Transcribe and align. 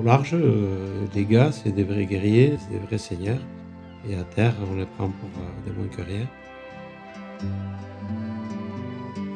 Au 0.00 0.02
large, 0.02 0.30
euh, 0.32 1.04
les 1.14 1.26
gars, 1.26 1.52
c'est 1.52 1.72
des 1.72 1.84
vrais 1.84 2.06
guerriers, 2.06 2.56
c'est 2.58 2.70
des 2.70 2.86
vrais 2.86 2.96
seigneurs. 2.96 3.40
Et 4.08 4.14
à 4.14 4.24
terre, 4.24 4.54
on 4.72 4.74
les 4.74 4.86
prend 4.86 5.10
pour 5.10 5.28
euh, 5.36 5.66
des 5.66 5.72
moins 5.72 5.88
que 5.88 6.00
rien. 6.00 6.26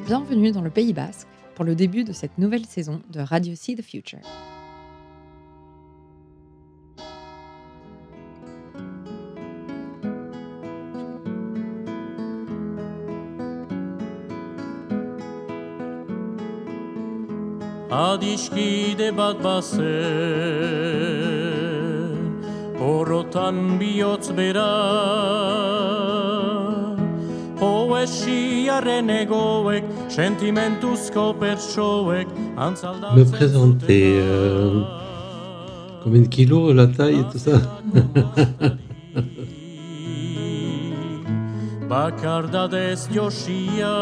Bienvenue 0.07 0.53
dans 0.53 0.63
le 0.63 0.71
Pays 0.71 0.95
Basque 0.95 1.29
pour 1.55 1.67
le 1.67 1.75
début 1.75 2.03
de 2.03 2.15
cette 2.15 2.39
nouvelle 2.39 2.65
saison 2.65 3.03
de 3.11 3.21
Radio 3.21 3.55
See 3.55 3.77
the 3.77 3.83
Future. 3.83 4.21
Adiskide 18.25 19.17
bat 19.17 19.43
bazen 19.43 19.85
Horrotan 22.81 23.79
bihotz 23.81 24.29
bera. 24.37 24.73
Poesiaren 27.61 29.09
egoek 29.11 29.85
Sentimentuzko 30.17 31.25
pertsoek 31.41 32.29
Antzaldatzen 32.57 33.17
Me 33.17 33.25
présenter 33.25 34.19
euh, 34.19 34.83
combien 36.03 36.23
de 36.23 36.29
kilos, 36.29 36.75
la 36.75 36.87
taille 36.87 37.21
et 37.21 37.29
tout 37.31 37.39
ça. 37.39 37.61
Bakardadez 41.89 43.09
josia 43.13 43.95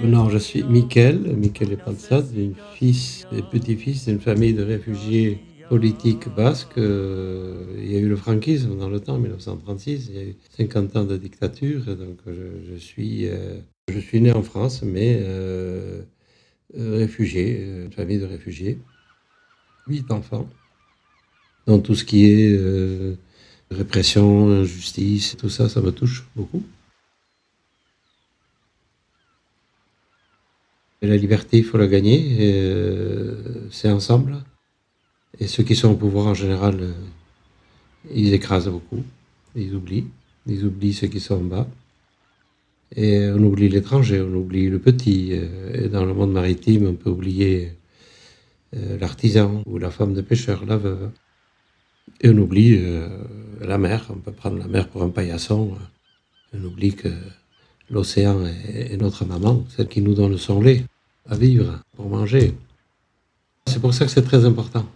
Non, 0.00 0.28
je 0.28 0.38
suis 0.38 0.62
Michael, 0.62 1.36
Michael 1.36 1.72
Epanzat, 1.72 2.22
une 2.36 2.54
fils 2.74 3.26
et 3.32 3.42
petit-fils 3.42 4.06
d'une 4.06 4.20
famille 4.20 4.54
de 4.54 4.62
réfugiés 4.62 5.40
politiques 5.68 6.28
basques. 6.28 6.78
Euh, 6.78 7.64
il 7.78 7.90
y 7.90 7.96
a 7.96 7.98
eu 7.98 8.08
le 8.08 8.14
franquisme 8.14 8.78
dans 8.78 8.88
le 8.88 9.00
temps, 9.00 9.14
en 9.14 9.18
1936, 9.18 10.06
il 10.08 10.14
y 10.14 10.18
a 10.18 10.22
eu 10.22 10.36
50 10.56 10.96
ans 10.96 11.04
de 11.04 11.16
dictature, 11.16 11.84
donc 11.96 12.18
je, 12.28 12.76
suis, 12.76 13.26
euh, 13.26 13.58
je 13.88 13.98
suis 13.98 14.20
né 14.20 14.30
en 14.30 14.42
France, 14.42 14.82
mais 14.82 15.18
euh, 15.20 16.02
réfugié, 16.76 17.60
une 17.86 17.92
famille 17.92 18.20
de 18.20 18.26
réfugiés, 18.26 18.78
huit 19.88 20.08
enfants, 20.12 20.48
dans 21.66 21.80
tout 21.80 21.96
ce 21.96 22.04
qui 22.04 22.26
est 22.26 22.56
répression, 23.72 24.50
injustice, 24.62 25.36
tout 25.36 25.48
ça, 25.50 25.68
ça 25.68 25.80
me 25.80 25.92
touche 25.92 26.26
beaucoup. 26.36 26.62
La 31.02 31.16
liberté, 31.16 31.58
il 31.58 31.64
faut 31.64 31.78
la 31.78 31.88
gagner. 31.88 32.36
euh, 32.40 33.68
c'est 33.70 33.90
ensemble. 33.90 34.36
Et 35.40 35.48
ceux 35.48 35.64
qui 35.64 35.74
sont 35.74 35.90
au 35.90 35.96
pouvoir, 35.96 36.26
en 36.28 36.34
général, 36.34 36.76
euh, 36.80 36.92
ils 38.14 38.32
écrasent 38.34 38.68
beaucoup. 38.68 39.02
Ils 39.56 39.74
oublient. 39.74 40.06
Ils 40.46 40.64
oublient 40.64 40.92
ceux 40.94 41.08
qui 41.08 41.20
sont 41.20 41.34
en 41.36 41.44
bas. 41.44 41.68
Et 42.94 43.28
on 43.30 43.38
oublie 43.42 43.68
l'étranger, 43.68 44.20
on 44.20 44.32
oublie 44.34 44.68
le 44.68 44.78
petit. 44.78 45.30
euh, 45.32 45.84
Et 45.86 45.88
dans 45.88 46.04
le 46.04 46.14
monde 46.14 46.32
maritime, 46.32 46.86
on 46.86 46.94
peut 46.94 47.10
oublier 47.10 47.72
l'artisan 48.72 49.62
ou 49.66 49.76
la 49.78 49.90
femme 49.90 50.14
de 50.14 50.22
pêcheur, 50.22 50.64
la 50.64 50.78
veuve. 50.78 51.10
Et 52.20 52.30
on 52.30 52.38
oublie 52.38 52.76
euh, 52.78 53.08
la 53.60 53.78
mer. 53.78 54.06
On 54.10 54.18
peut 54.18 54.32
prendre 54.32 54.58
la 54.58 54.68
mer 54.68 54.88
pour 54.88 55.02
un 55.02 55.08
paillasson. 55.08 55.76
On 56.52 56.64
oublie 56.64 56.94
que 56.94 57.08
l'océan 57.90 58.44
est, 58.46 58.96
notre 58.96 59.24
maman, 59.24 59.64
celle 59.68 59.88
qui 59.88 60.00
nous 60.00 60.14
donne 60.14 60.38
son 60.38 60.60
lait 60.60 60.84
à 61.28 61.36
vivre, 61.36 61.80
pour 61.96 62.08
manger. 62.08 62.54
C'est 63.66 63.80
pour 63.80 63.94
ça 63.94 64.04
que 64.04 64.10
c'est 64.10 64.22
très 64.22 64.44
important. 64.44 64.86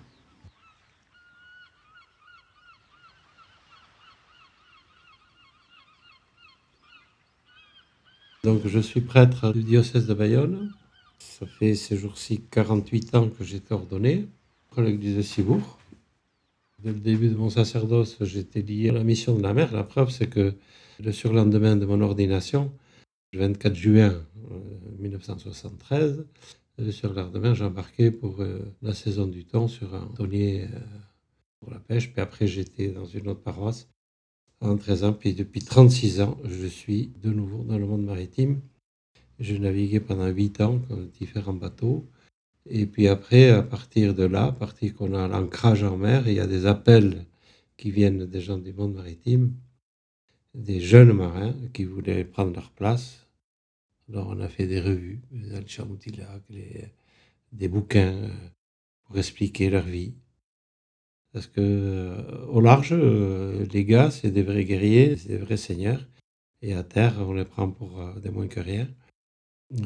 Donc 8.46 8.62
je 8.64 8.78
suis 8.78 9.00
prêtre 9.00 9.52
du 9.52 9.64
diocèse 9.64 10.06
de 10.06 10.14
Bayonne. 10.14 10.72
Ça 11.18 11.46
fait 11.46 11.74
ces 11.74 11.96
jours-ci 11.96 12.42
48 12.50 13.14
ans 13.16 13.28
que 13.28 13.44
j'étais 13.44 13.72
ordonné 13.72 14.28
à 14.76 14.82
l'église 14.82 15.16
de 15.16 15.22
Cibourg. 15.22 15.78
Dès 16.86 16.92
le 16.92 17.00
début 17.00 17.30
de 17.30 17.34
mon 17.34 17.50
sacerdoce, 17.50 18.16
j'étais 18.20 18.62
lié 18.62 18.90
à 18.90 18.92
la 18.92 19.02
mission 19.02 19.36
de 19.36 19.42
la 19.42 19.52
mer. 19.52 19.72
La 19.72 19.82
preuve, 19.82 20.10
c'est 20.10 20.28
que 20.28 20.54
le 21.02 21.10
surlendemain 21.10 21.74
de 21.74 21.84
mon 21.84 22.00
ordination, 22.00 22.70
le 23.32 23.40
24 23.40 23.74
juin 23.74 24.22
euh, 24.52 24.60
1973, 25.00 26.24
le 26.78 26.92
surlendemain, 26.92 27.54
j'embarquais 27.54 28.12
pour 28.12 28.40
euh, 28.40 28.60
la 28.82 28.94
saison 28.94 29.26
du 29.26 29.44
thon 29.44 29.66
sur 29.66 29.96
un 29.96 30.06
tonnier 30.14 30.62
euh, 30.62 30.78
pour 31.58 31.72
la 31.72 31.80
pêche. 31.80 32.12
Puis 32.12 32.20
après, 32.20 32.46
j'étais 32.46 32.90
dans 32.90 33.06
une 33.06 33.26
autre 33.26 33.42
paroisse 33.42 33.88
en 34.60 34.76
13 34.76 35.02
ans. 35.02 35.12
Puis 35.12 35.34
depuis 35.34 35.62
36 35.62 36.20
ans, 36.20 36.38
je 36.44 36.68
suis 36.68 37.10
de 37.20 37.30
nouveau 37.30 37.64
dans 37.64 37.78
le 37.78 37.86
monde 37.86 38.04
maritime. 38.04 38.60
Je 39.40 39.56
naviguais 39.56 39.98
pendant 39.98 40.28
8 40.28 40.60
ans 40.60 40.80
dans 40.88 41.02
différents 41.18 41.52
bateaux. 41.52 42.06
Et 42.68 42.86
puis 42.86 43.08
après, 43.08 43.50
à 43.50 43.62
partir 43.62 44.14
de 44.14 44.24
là, 44.24 44.46
à 44.46 44.52
partir 44.52 44.94
qu'on 44.94 45.14
a 45.14 45.28
l'ancrage 45.28 45.82
en 45.82 45.96
mer, 45.96 46.28
il 46.28 46.34
y 46.34 46.40
a 46.40 46.46
des 46.46 46.66
appels 46.66 47.24
qui 47.76 47.90
viennent 47.90 48.26
des 48.26 48.40
gens 48.40 48.58
du 48.58 48.72
monde 48.72 48.94
maritime, 48.94 49.54
des 50.54 50.80
jeunes 50.80 51.12
marins 51.12 51.54
qui 51.72 51.84
voulaient 51.84 52.24
prendre 52.24 52.52
leur 52.54 52.70
place. 52.70 53.26
Alors 54.08 54.28
on 54.28 54.40
a 54.40 54.48
fait 54.48 54.66
des 54.66 54.80
revues, 54.80 55.20
les- 56.50 56.88
des 57.52 57.68
bouquins 57.68 58.14
euh, 58.14 58.28
pour 59.04 59.18
expliquer 59.18 59.70
leur 59.70 59.84
vie. 59.84 60.14
Parce 61.32 61.46
que 61.46 61.60
euh, 61.60 62.46
au 62.46 62.60
large, 62.60 62.92
euh, 62.92 63.64
les 63.72 63.84
gars, 63.84 64.10
c'est 64.10 64.30
des 64.30 64.42
vrais 64.42 64.64
guerriers, 64.64 65.16
c'est 65.16 65.28
des 65.28 65.38
vrais 65.38 65.56
seigneurs. 65.56 66.06
Et 66.62 66.74
à 66.74 66.82
terre, 66.82 67.14
on 67.20 67.34
les 67.34 67.44
prend 67.44 67.70
pour 67.70 68.02
des 68.20 68.30
moins 68.30 68.48
que 68.48 68.60
rien, 68.60 68.88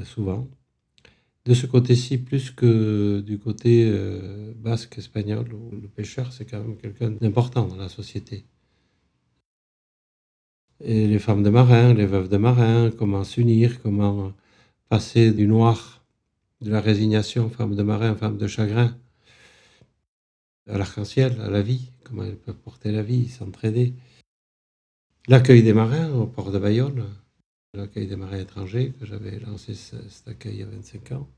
souvent. 0.05 0.49
De 1.51 1.55
ce 1.57 1.67
côté-ci, 1.67 2.17
plus 2.19 2.53
que 2.53 3.19
du 3.27 3.37
côté 3.41 3.91
euh, 3.91 4.53
basque 4.55 4.99
espagnol, 4.99 5.53
où 5.53 5.73
le 5.73 5.89
pêcheur, 5.89 6.33
c'est 6.33 6.45
quand 6.45 6.61
même 6.61 6.77
quelqu'un 6.77 7.11
d'important 7.11 7.67
dans 7.67 7.75
la 7.75 7.89
société. 7.89 8.45
Et 10.85 11.09
les 11.09 11.19
femmes 11.19 11.43
de 11.43 11.51
marins, 11.51 11.93
les 11.93 12.07
veuves 12.07 12.29
de 12.29 12.37
marins, 12.37 12.93
comment 12.97 13.25
s'unir, 13.25 13.83
comment 13.83 14.33
passer 14.89 15.33
du 15.33 15.49
noir, 15.49 16.05
de 16.61 16.71
la 16.71 16.81
résignation, 16.81 17.51
femme 17.51 17.75
de 17.75 17.83
marin, 17.83 18.15
femme 18.15 18.39
de 18.39 18.47
chagrin, 18.47 18.97
à 20.69 20.79
l'arc-en-ciel, 20.79 21.41
à 21.41 21.51
la 21.51 21.63
vie, 21.63 21.91
comment 22.05 22.23
elles 22.23 22.39
peuvent 22.39 22.63
porter 22.63 22.93
la 22.93 23.03
vie, 23.03 23.27
s'entraider. 23.27 23.95
L'accueil 25.27 25.65
des 25.65 25.73
marins 25.73 26.13
au 26.13 26.29
port 26.29 26.53
de 26.53 26.61
Bayonne, 26.61 27.07
l'accueil 27.75 28.07
des 28.07 28.15
marins 28.15 28.39
étrangers, 28.39 28.93
que 28.93 29.05
j'avais 29.05 29.41
lancé 29.41 29.75
ce- 29.75 30.09
cet 30.09 30.29
accueil 30.29 30.55
il 30.55 30.61
y 30.61 30.63
a 30.63 30.67
25 30.67 31.11
ans. 31.11 31.29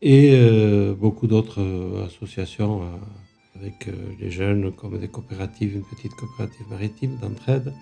Et 0.00 0.30
euh, 0.32 0.94
beaucoup 0.94 1.26
d'autres 1.26 1.60
euh, 1.60 2.06
associations 2.06 2.82
euh, 2.82 3.58
avec 3.58 3.88
les 4.20 4.30
jeunes, 4.30 4.70
comme 4.72 4.98
des 4.98 5.08
coopératives, 5.08 5.74
une 5.74 5.82
petite 5.82 6.12
coopérative 6.14 6.66
maritime 6.70 7.16
d'entraide. 7.20 7.72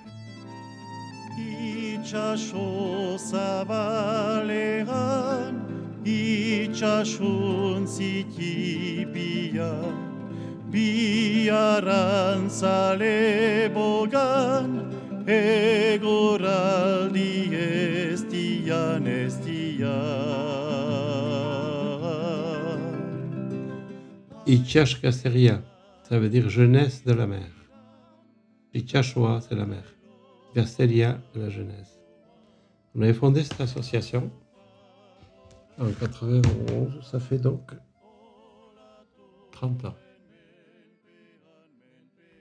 Dian. 24.47 24.63
Ichash 24.63 25.01
Casteria, 25.01 25.63
ça 26.09 26.19
veut 26.19 26.29
dire 26.29 26.49
jeunesse 26.49 27.05
de 27.05 27.13
la 27.13 27.27
mer. 27.27 27.51
Ichashua, 28.75 29.41
c'est 29.41 29.55
la 29.55 29.67
mer. 29.67 29.85
Casteria, 30.55 31.19
la 31.35 31.51
jeunesse. 31.51 32.01
On 32.95 33.03
avait 33.03 33.13
fondé 33.13 33.43
cette 33.43 33.61
association 33.61 34.31
en 35.79 35.91
91, 35.91 37.05
ça 37.05 37.21
fait 37.21 37.39
donc 37.39 37.61
30 39.53 39.85
ans. 39.85 39.95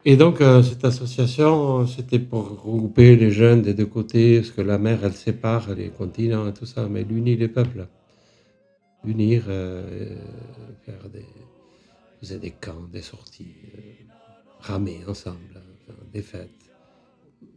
Et 0.05 0.15
donc, 0.17 0.39
euh, 0.39 0.61
cette 0.61 0.85
association, 0.85 1.87
c'était 1.87 2.19
pour 2.19 2.61
regrouper 2.63 3.15
les 3.15 3.31
jeunes 3.31 3.63
des 3.63 3.73
deux 3.73 3.87
côtés, 3.87 4.39
parce 4.39 4.51
que 4.51 4.61
la 4.61 4.77
mer, 4.77 4.99
elle 5.03 5.13
sépare 5.13 5.73
les 5.73 5.89
continents 5.89 6.47
et 6.47 6.53
tout 6.53 6.67
ça, 6.67 6.87
mais 6.87 7.01
elle 7.01 7.11
unit 7.11 7.35
les 7.35 7.47
peuples. 7.47 7.87
Unir, 9.03 9.45
euh, 9.47 10.15
faire 10.85 11.09
des, 11.09 11.25
faisait 12.25 12.39
des 12.39 12.51
camps, 12.51 12.87
des 12.91 13.03
sorties, 13.03 13.55
euh, 13.77 13.81
ramer 14.59 15.01
ensemble, 15.07 15.61
enfin, 15.87 15.99
des 16.11 16.23
fêtes, 16.23 16.49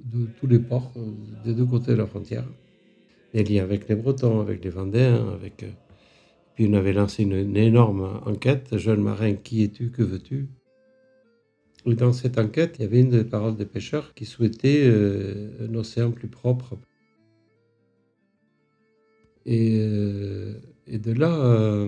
de 0.05 0.27
tous 0.39 0.47
les 0.47 0.59
ports, 0.59 0.93
euh, 0.97 1.11
des 1.43 1.55
deux 1.55 1.65
côtés 1.65 1.93
de 1.93 1.97
la 1.97 2.07
frontière. 2.07 2.45
des 3.33 3.45
liens 3.45 3.63
avec 3.63 3.89
les 3.89 3.95
Bretons, 3.95 4.41
avec 4.41 4.63
les 4.65 4.71
Vendéens, 4.71 5.29
avec... 5.33 5.63
euh, 5.63 5.71
Puis 6.55 6.69
on 6.69 6.75
avait 6.75 6.93
lancé 6.93 7.23
une, 7.23 7.57
énorme 7.57 8.21
enquête, 8.27 8.77
jeune 8.77 9.03
marin, 9.03 9.35
qui 9.35 9.63
es-tu, 9.65 9.91
que 9.91 10.03
veux-tu? 10.03 10.49
Et 11.87 11.95
dans 11.95 12.13
cette 12.13 12.39
enquête, 12.39 12.77
il 12.79 12.83
y 12.83 12.85
avait 12.85 13.01
une 13.01 13.11
des 13.11 13.25
paroles 13.25 13.57
des 13.57 13.65
pêcheurs 13.65 14.13
qui 14.15 14.27
souhaitait 14.27 14.87
un 15.61 15.75
océan 15.75 16.11
plus 16.11 16.29
propre. 16.29 16.77
Et, 19.47 19.79
de 19.79 21.13
là, 21.13 21.87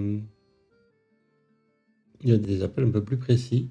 il 2.22 2.31
y 2.31 2.32
a 2.32 2.38
des 2.38 2.62
appels 2.62 2.84
un 2.84 2.90
peu 2.90 3.02
plus 3.02 3.19
précis. 3.19 3.69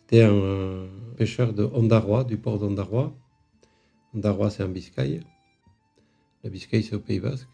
C'était 0.00 0.22
un 0.22 0.86
pêcheur 1.16 1.52
de 1.52 1.64
Ondarroa, 1.64 2.24
du 2.24 2.38
port 2.38 2.58
d'Ondarroa. 2.58 3.14
Ondarroa, 4.14 4.50
c'est 4.50 4.62
en 4.62 4.68
Biscaye. 4.68 5.20
La 6.44 6.50
Biscaye, 6.50 6.82
c'est 6.82 6.94
au 6.96 7.00
Pays 7.00 7.20
Basque. 7.20 7.48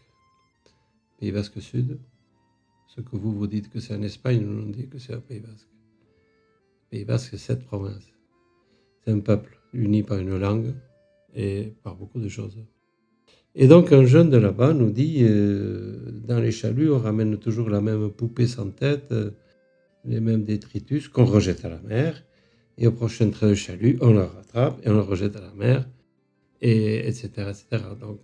Pays 1.19 1.31
Basque 1.31 1.61
Sud. 1.61 1.99
Ce 2.87 3.01
que 3.01 3.17
vous, 3.17 3.33
vous 3.33 3.47
dites 3.47 3.69
que 3.69 3.79
c'est 3.79 3.93
en 3.93 4.01
Espagne, 4.01 4.39
nous, 4.39 4.63
on 4.63 4.69
dit 4.69 4.87
que 4.87 4.99
c'est 4.99 5.15
au 5.15 5.21
Pays 5.21 5.41
Basque. 5.41 5.67
Pays 6.89 7.03
Basque, 7.03 7.31
c'est 7.31 7.37
sept 7.37 7.65
provinces. 7.65 8.13
C'est 9.03 9.11
un 9.11 9.19
peuple 9.19 9.59
uni 9.73 10.03
par 10.03 10.19
une 10.19 10.37
langue 10.37 10.73
et 11.33 11.73
par 11.83 11.95
beaucoup 11.95 12.21
de 12.21 12.29
choses. 12.29 12.57
Et 13.53 13.67
donc, 13.67 13.91
un 13.91 14.05
jeune 14.05 14.29
de 14.29 14.37
là-bas 14.37 14.73
nous 14.73 14.91
dit 14.91 15.19
euh, 15.21 16.11
dans 16.25 16.39
les 16.39 16.51
chaluts, 16.51 16.91
on 16.91 16.99
ramène 16.99 17.37
toujours 17.37 17.69
la 17.69 17.81
même 17.81 18.09
poupée 18.11 18.47
sans 18.47 18.69
tête, 18.69 19.11
euh, 19.11 19.31
les 20.05 20.19
mêmes 20.19 20.43
détritus 20.43 21.07
qu'on 21.07 21.25
rejette 21.25 21.65
à 21.65 21.69
la 21.69 21.79
mer. 21.79 22.23
Et 22.77 22.87
au 22.87 22.91
prochain 22.91 23.29
trait 23.29 23.49
de 23.49 23.55
chalut, 23.55 23.97
on 24.01 24.13
la 24.13 24.25
rattrape 24.25 24.79
et 24.85 24.89
on 24.89 24.95
la 24.95 25.01
rejette 25.01 25.35
à 25.35 25.41
la 25.41 25.53
mer, 25.53 25.87
et 26.61 27.07
etc. 27.07 27.29
etc. 27.37 27.83
Donc, 27.99 28.19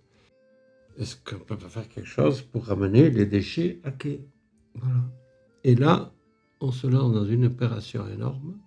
est-ce 0.98 1.16
qu'on 1.16 1.44
peut 1.44 1.58
pas 1.58 1.70
faire 1.70 1.88
quelque 1.88 2.08
chose 2.08 2.42
pour 2.42 2.66
ramener 2.66 3.10
les 3.10 3.26
déchets 3.26 3.80
à 3.84 3.92
quai? 3.92 4.26
Voilà. 4.76 5.04
Et 5.64 5.76
là, 5.76 6.12
on 6.60 6.72
se 6.72 6.88
lance 6.88 7.14
dans 7.14 7.26
une 7.26 7.46
opération 7.46 8.08
énorme 8.10 8.58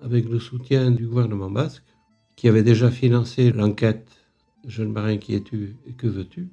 avec 0.00 0.28
le 0.28 0.38
soutien 0.38 0.90
du 0.90 1.06
gouvernement 1.06 1.50
basque 1.50 1.84
qui 2.36 2.48
avait 2.48 2.62
déjà 2.62 2.90
financé 2.90 3.52
l'enquête 3.52 4.20
Jeune 4.66 4.92
marin 4.92 5.16
qui 5.16 5.34
es-tu 5.34 5.76
et 5.86 5.94
que 5.94 6.06
veux-tu 6.06 6.50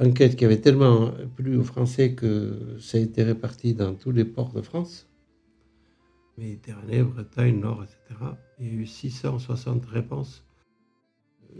Enquête 0.00 0.36
qui 0.36 0.44
avait 0.44 0.60
tellement 0.60 1.12
plu 1.36 1.56
aux 1.56 1.64
Français 1.64 2.14
que 2.14 2.76
ça 2.78 2.98
a 2.98 3.00
été 3.00 3.24
réparti 3.24 3.74
dans 3.74 3.94
tous 3.94 4.12
les 4.12 4.24
ports 4.24 4.52
de 4.52 4.62
France. 4.62 5.08
Méditerranée, 6.36 7.02
Bretagne, 7.02 7.58
Nord, 7.58 7.82
etc. 7.82 8.20
Il 8.60 8.66
y 8.66 8.70
a 8.70 8.72
eu 8.74 8.86
660 8.86 9.84
réponses. 9.86 10.44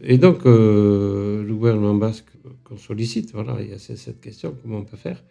Et 0.02 0.18
donc, 0.18 0.46
euh, 0.46 1.42
le 1.42 1.54
gouvernement 1.54 1.94
basque 1.94 2.30
qu'on 2.62 2.76
sollicite, 2.76 3.32
voilà, 3.32 3.60
il 3.60 3.70
y 3.70 3.72
a 3.72 3.78
cette 3.78 4.20
question, 4.20 4.56
comment 4.62 4.78
on 4.78 4.84
peut 4.84 4.96
faire? 4.96 5.24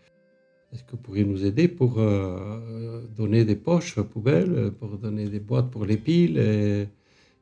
Est-ce 0.73 0.83
que 0.83 0.91
vous 0.91 0.97
pourriez 0.97 1.23
nous 1.23 1.45
aider 1.45 1.69
pour 1.69 1.99
euh, 1.99 3.01
donner 3.15 3.45
des 3.45 3.55
poches 3.55 4.01
poubelles, 4.01 4.71
pour 4.79 4.97
donner 4.97 5.29
des 5.29 5.39
boîtes 5.39 5.71
pour 5.71 5.85
les 5.85 5.95
piles 5.95 6.37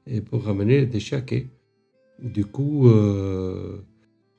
et, 0.05 0.21
pour 0.21 0.43
ramener 0.43 0.81
les 0.81 0.85
déchets 0.85 1.25
Du 2.19 2.45
coup, 2.45 2.87
euh, 2.87 3.79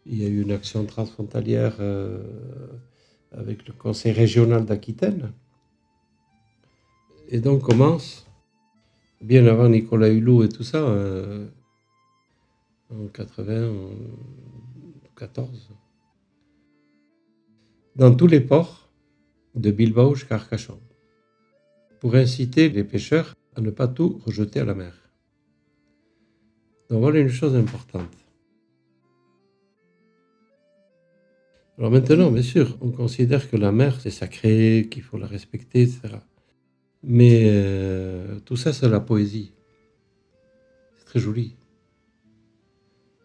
il 0.09 0.23
y 0.23 0.25
a 0.25 0.29
eu 0.29 0.43
une 0.43 0.53
action 0.53 0.85
transfrontalière 0.85 1.79
euh, 1.81 2.23
avec 3.33 3.67
le 3.67 3.75
conseil 3.75 4.13
régional 4.13 4.65
d'Aquitaine. 4.65 5.33
Et 7.29 7.41
donc 7.41 7.63
commence, 7.63 8.25
bien 9.21 9.47
avant 9.47 9.69
Nicolas 9.69 10.09
Hulot 10.09 10.45
et 10.45 10.49
tout 10.49 10.63
ça, 10.63 10.79
euh, 10.79 11.49
en 12.91 13.09
94, 13.09 15.71
dans 17.97 18.15
tous 18.15 18.29
les 18.29 18.41
ports 18.41 18.89
de 19.57 19.73
Bilbao 19.73 20.15
jusqu'à 20.15 20.41
pour 21.99 22.15
inciter 22.15 22.69
les 22.69 22.85
pêcheurs 22.85 23.35
à 23.57 23.61
ne 23.61 23.71
pas 23.71 23.89
tout 23.89 24.21
rejeter 24.25 24.61
à 24.61 24.65
la 24.65 24.75
mer. 24.75 24.93
Donc 26.91 27.01
voilà 27.01 27.19
une 27.19 27.29
chose 27.29 27.57
importante. 27.57 28.26
Alors 31.79 31.91
maintenant, 31.91 32.31
bien 32.31 32.43
sûr, 32.43 32.79
on 32.81 32.91
considère 32.91 33.51
que 33.51 33.57
la 33.57 33.71
mer, 33.71 34.01
c'est 34.01 34.11
sacré, 34.11 34.89
qu'il 34.91 35.03
faut 35.03 35.19
la 35.19 35.27
respecter, 35.27 35.83
etc. 35.83 36.17
Mais 37.03 37.43
euh, 37.47 38.41
tout 38.41 38.57
ça, 38.57 38.73
c'est 38.73 38.89
la 38.89 39.01
poésie. 39.01 39.53
C'est 40.97 41.05
très 41.05 41.21
joli. 41.21 41.55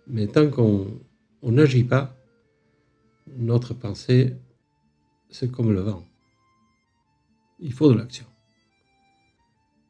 Mais 0.08 0.28
tant 0.28 0.50
qu'on 0.50 1.00
on 1.42 1.52
n'agit 1.54 1.86
pas, 1.86 2.18
notre 3.38 3.74
pensée, 3.74 4.36
c'est 5.30 5.50
comme 5.50 5.72
le 5.72 5.80
vent. 5.80 6.06
Il 7.60 7.72
faut 7.72 7.90
de 7.90 7.98
l'action. 7.98 8.26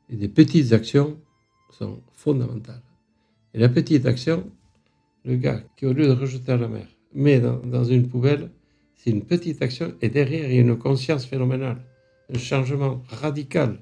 Et 0.09 0.15
des 0.15 0.27
petites 0.27 0.71
actions 0.71 1.19
sont 1.71 2.01
fondamentales. 2.13 2.83
Et 3.55 3.59
la 3.59 3.69
petite 3.69 4.05
action, 4.05 4.51
le 5.25 5.35
gars 5.35 5.63
qui 5.75 5.87
au 5.87 5.93
lieu 5.93 6.05
de 6.05 6.11
rejeter 6.13 6.55
la 6.57 6.67
mer, 6.67 6.87
met 7.13 7.39
dans, 7.39 7.83
une 7.83 8.07
poubelle, 8.07 8.51
c'est 8.95 9.09
une 9.09 9.23
petite 9.23 9.61
action 9.61 9.93
et 10.01 10.09
derrière 10.09 10.49
il 10.49 10.55
y 10.55 10.57
a 10.57 10.61
une 10.61 10.77
conscience 10.77 11.25
phénoménale, 11.25 11.81
un 12.33 12.37
changement 12.37 13.03
radical. 13.07 13.79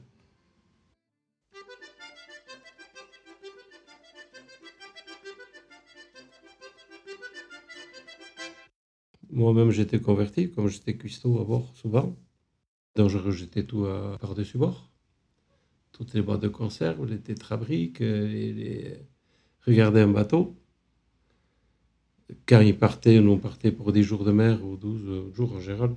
Moi-même 9.32 9.72
j'étais 9.72 10.00
converti, 10.00 10.52
comme 10.52 10.68
j'étais 10.68 10.96
cuistot 10.96 11.40
à 11.40 11.46
bord 11.46 11.72
souvent, 11.76 12.18
donc 12.96 13.10
je 13.10 13.18
rejetais 13.18 13.64
tout 13.64 13.86
par-dessus 14.20 14.58
bord. 14.58 14.90
Toutes 16.00 16.14
les 16.14 16.22
boîtes 16.22 16.42
de 16.42 16.48
conserve, 16.48 17.06
les 17.06 17.20
tétrabriques, 17.20 18.00
euh, 18.00 18.26
les... 18.26 18.98
regarder 19.66 20.00
un 20.00 20.08
bateau. 20.08 20.56
Quand 22.48 22.62
il 22.62 22.78
partait, 22.78 23.20
nous 23.20 23.32
on 23.32 23.38
partait 23.38 23.72
pour 23.72 23.92
10 23.92 24.04
jours 24.04 24.24
de 24.24 24.32
mer 24.32 24.64
ou 24.64 24.78
12 24.78 25.34
jours 25.34 25.54
en 25.54 25.60
général. 25.60 25.96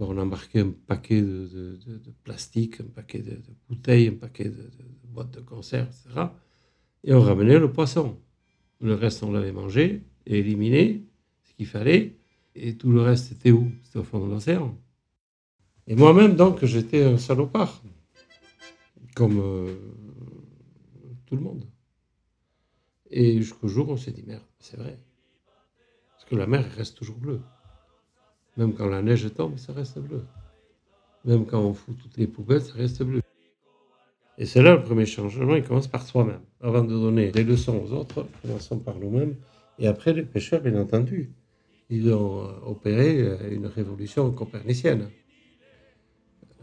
On 0.00 0.16
embarquait 0.16 0.60
un 0.60 0.72
paquet 0.86 1.20
de, 1.20 1.76
plastique, 2.22 2.80
un 2.80 2.84
paquet 2.94 3.18
de, 3.18 3.40
bouteilles, 3.68 4.08
un 4.08 4.14
paquet 4.14 4.44
de, 4.44 4.70
boîtes 5.04 5.32
de 5.32 5.40
conserve, 5.40 5.88
etc. 5.88 6.26
Et 7.02 7.12
on 7.12 7.20
ramenait 7.20 7.58
le 7.58 7.72
poisson. 7.72 8.16
Le 8.80 8.94
reste, 8.94 9.24
on 9.24 9.32
l'avait 9.32 9.50
mangé 9.50 10.04
et 10.26 10.38
éliminé, 10.38 11.04
ce 11.42 11.52
qu'il 11.54 11.66
fallait. 11.66 12.16
Et 12.54 12.76
tout 12.76 12.92
le 12.92 13.00
reste, 13.00 13.26
c'était 13.26 13.50
où? 13.50 13.72
C'était 13.82 13.98
au 13.98 14.04
fond 14.04 14.24
de 14.24 14.30
l'océan. 14.30 14.78
Et 15.88 15.96
moi-même, 15.96 16.36
donc, 16.36 16.64
j'étais 16.64 17.02
un 17.02 17.18
salopard. 17.18 17.82
Comme 19.16 19.40
euh, 19.40 19.74
tout 21.26 21.34
le 21.34 21.42
monde. 21.42 21.64
Et 23.10 23.38
jusqu'au 23.38 23.68
jour 23.68 23.88
on 23.88 23.96
s'est 23.96 24.12
dit, 24.12 24.22
merde, 24.26 24.42
c'est 24.60 24.76
vrai. 24.76 24.98
Que 26.28 26.36
la 26.36 26.46
mer 26.46 26.64
reste 26.76 26.96
toujours 26.96 27.16
bleue. 27.16 27.40
Même 28.56 28.74
quand 28.74 28.88
la 28.88 29.02
neige 29.02 29.32
tombe, 29.34 29.56
ça 29.56 29.72
reste 29.72 29.98
bleu. 29.98 30.24
Même 31.24 31.46
quand 31.46 31.60
on 31.60 31.72
fout 31.74 31.96
toutes 31.96 32.16
les 32.16 32.26
poubelles, 32.26 32.60
ça 32.60 32.74
reste 32.74 33.02
bleu. 33.02 33.22
Et 34.36 34.46
c'est 34.46 34.62
là 34.62 34.76
le 34.76 34.82
premier 34.82 35.06
changement, 35.06 35.56
il 35.56 35.64
commence 35.64 35.88
par 35.88 36.02
soi-même. 36.02 36.42
Avant 36.60 36.84
de 36.84 36.90
donner 36.90 37.30
des 37.30 37.44
leçons 37.44 37.82
aux 37.84 37.92
autres, 37.92 38.26
commençons 38.42 38.78
par 38.78 38.96
nous-mêmes. 38.96 39.36
Et 39.78 39.86
après, 39.86 40.12
les 40.12 40.22
pêcheurs, 40.22 40.60
bien 40.60 40.80
entendu, 40.80 41.32
ils 41.90 42.12
ont 42.12 42.44
euh, 42.44 42.52
opéré 42.66 43.20
euh, 43.20 43.50
une 43.50 43.66
révolution 43.66 44.30
copernicienne. 44.32 45.10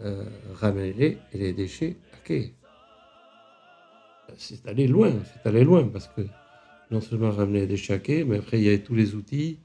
Euh, 0.03 0.25
ramener 0.53 1.17
les, 1.33 1.53
déchets 1.53 1.95
à 2.13 2.17
quai. 2.17 2.53
C'est 4.35 4.67
allé 4.67 4.87
loin, 4.87 5.13
c'est 5.23 5.47
allé 5.47 5.63
loin, 5.63 5.87
parce 5.87 6.09
que 6.09 6.21
non 6.91 7.01
seulement 7.01 7.31
ramener 7.31 7.67
à 7.89 7.97
quai, 7.99 8.23
mais 8.23 8.37
après, 8.37 8.59
il 8.59 8.63
y 8.63 8.67
avait 8.67 8.79
tous 8.79 8.95
les 8.95 9.15
outils, 9.15 9.57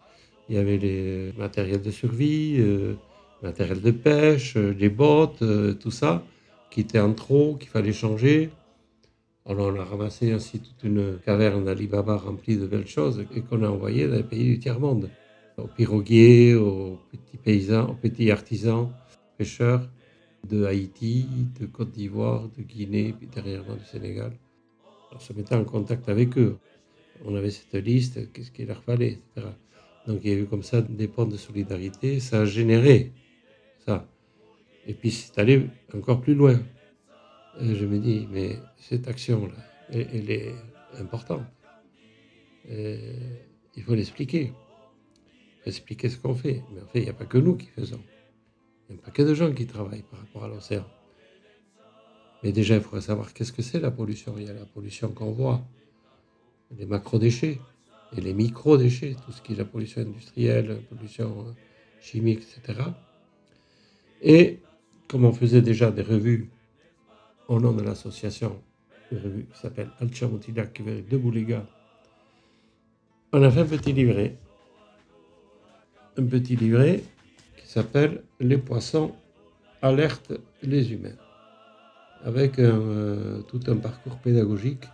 il 0.49 0.57
y 0.57 0.59
avait 0.59 0.79
les 0.79 1.33
matériels 1.39 1.83
de 1.83 1.91
survie, 1.91 2.57
euh, 2.59 2.95
matériel 3.43 3.81
de 3.81 3.91
pêche, 3.91 4.57
euh, 4.57 4.75
les 4.79 4.89
bottes, 4.89 5.43
euh, 5.43 5.75
tout 5.75 5.91
ça, 5.91 6.25
qui 6.71 6.81
était 6.81 7.01
en 7.01 7.13
trop, 7.13 7.57
qu'il 7.57 7.69
fallait 7.69 7.93
changer. 7.93 8.51
Alors 9.47 9.73
on 9.75 9.81
a 9.81 9.85
ramassé 9.85 10.33
ainsi 10.33 10.61
toute 10.61 10.83
une 10.85 11.19
caverne 11.25 11.65
d'Alibaba 11.65 12.17
remplie 12.17 12.57
de 12.57 12.67
belles 12.67 12.87
choses 12.87 13.25
et 13.35 13.41
qu'on 13.41 13.63
a 13.63 13.69
envoyé 13.69 14.07
dans 14.07 14.17
les 14.17 14.23
pays 14.23 14.45
du 14.45 14.59
tiers-monde, 14.59 15.09
aux 15.57 15.67
piroguiers, 15.67 16.55
aux 16.55 16.99
petits 17.11 17.39
paysans, 17.39 17.89
aux 17.91 17.95
petits 17.95 18.31
artisans, 18.31 18.91
pêcheurs 19.39 19.89
de 20.49 20.65
Haïti, 20.65 21.27
de 21.61 21.67
Côte 21.67 21.93
d'Ivoire, 21.93 22.49
de 22.57 22.63
Guinée, 22.63 23.15
puis 23.17 23.29
dernièrement 23.29 23.75
du 23.75 23.85
Sénégal. 23.85 24.33
Alors 25.11 25.23
se 25.23 25.33
mettait 25.33 25.55
en 25.55 25.65
contact 25.65 26.09
avec 26.09 26.39
eux. 26.39 26.59
On 27.25 27.35
avait 27.35 27.51
cette 27.51 27.75
liste, 27.75 28.33
qu'est-ce 28.33 28.51
qu'il 28.51 28.67
leur 28.67 28.83
fallait, 28.83 29.13
etc. 29.13 29.49
Donc 30.07 30.21
il 30.25 30.31
y 30.31 30.35
a 30.35 30.39
eu 30.39 30.47
comme 30.47 30.63
ça 30.63 30.81
des 30.81 31.09
ponts 31.09 31.27
de 31.27 31.37
solidarité, 31.37 32.21
ça 32.21 32.41
a 32.41 32.45
généré 32.45 33.13
ça. 33.85 34.09
Et 34.87 34.95
puis 34.95 35.11
c'est 35.11 35.39
allé 35.39 35.67
encore 35.95 36.21
plus 36.21 36.35
loin. 36.35 36.61
Je 37.61 37.85
me 37.85 37.99
dis, 37.99 38.27
mais 38.31 38.59
cette 38.79 39.07
action-là, 39.07 39.55
elle, 39.91 40.09
elle 40.15 40.31
est 40.31 40.55
importante. 40.99 41.45
Il 42.69 43.83
faut 43.85 43.95
l'expliquer. 43.95 44.53
expliquer 45.67 46.09
ce 46.09 46.19
qu'on 46.19 46.35
fait. 46.35 46.63
Mais 46.73 46.83
en 46.83 46.87
fait, 46.87 47.01
il 47.01 47.05
n'y 47.05 47.11
a 47.11 47.15
pas 47.15 47.27
que 47.27 47.39
nous 47.39 47.57
qui 47.57 47.67
faisons. 47.67 48.01
Il 48.89 48.95
n'y 48.95 49.01
a 49.01 49.05
pas 49.05 49.11
que 49.11 49.23
de 49.23 49.35
gens 49.35 49.53
qui 49.53 49.67
travaillent 49.67 50.03
par 50.03 50.21
rapport 50.21 50.45
à 50.45 50.49
l'océan. 50.49 50.87
Mais 52.43 52.53
déjà, 52.53 52.77
il 52.77 52.81
faudrait 52.81 53.03
savoir 53.03 53.33
qu'est-ce 53.33 53.53
que 53.53 53.63
c'est 53.63 53.81
la 53.81 53.91
pollution. 53.91 54.35
Il 54.39 54.45
y 54.45 54.49
a 54.49 54.55
la 54.55 54.65
pollution 54.65 55.11
qu'on 55.11 55.31
voit, 55.31 55.63
les 56.77 56.87
macro-déchets 56.87 57.61
et 58.17 58.21
les 58.21 58.35
micro-déchets, 58.35 59.17
tout 59.25 59.33
ce 59.33 59.43
qui 59.43 59.53
est 59.53 59.57
la 59.57 59.65
pollution 59.65 60.03
industrielle, 60.03 60.81
pollution 60.89 61.47
euh, 61.47 61.53
chimique, 62.01 62.41
etc. 62.41 62.81
Et 64.23 64.61
comme 65.09 65.25
on 65.25 65.33
faisait 65.33 65.63
déjà 65.63 65.91
des 65.91 66.03
revues 66.03 66.51
au 67.49 67.61
nom 67.61 67.73
de 67.73 67.83
l'association, 67.83 68.61
une 69.11 69.19
revue 69.19 69.47
qui 69.53 69.59
s'appelle 69.59 69.91
Alchamotila, 70.01 70.67
qui 70.67 70.83
veut 70.83 71.03
de 71.03 71.17
Bouliga, 71.17 71.67
on 73.33 73.43
a 73.43 73.51
fait 73.51 73.61
un 73.61 73.67
petit 73.67 73.93
livret. 73.93 74.37
Un 76.17 76.25
petit 76.27 76.57
livret 76.57 77.03
qui 77.57 77.67
s'appelle 77.69 78.23
Les 78.41 78.59
poissons 78.59 79.15
alertent 79.83 80.33
les 80.63 80.93
humains, 80.93 81.17
avec 82.25 82.59
euh, 82.59 83.41
tout 83.43 83.61
un 83.69 83.77
parcours 83.77 84.19
pédagogique 84.19 84.85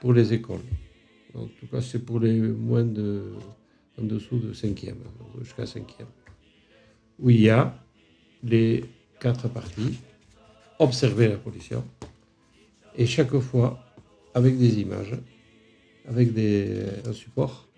pour 0.00 0.12
les 0.12 0.32
écoles. 0.32 0.60
En 1.34 1.46
tout 1.46 1.66
cas, 1.70 1.80
c'est 1.80 2.00
pour 2.00 2.20
les 2.20 2.40
moins 2.40 2.84
de, 2.84 3.32
en 3.98 4.04
dessous 4.04 4.38
de 4.38 4.52
5e, 4.52 4.94
jusqu'à 5.42 5.64
5e. 5.64 6.06
Où 7.18 7.30
il 7.30 7.40
y 7.42 7.50
a 7.50 7.74
les 8.42 8.84
quatre 9.18 9.48
parties, 9.48 9.98
observer 10.78 11.28
la 11.28 11.36
pollution, 11.36 11.84
et 12.96 13.06
chaque 13.06 13.38
fois 13.38 13.78
avec 14.34 14.58
des 14.58 14.80
images, 14.80 15.16
avec 16.08 16.32
des, 16.32 16.84
un 17.04 17.12
support, 17.12 17.68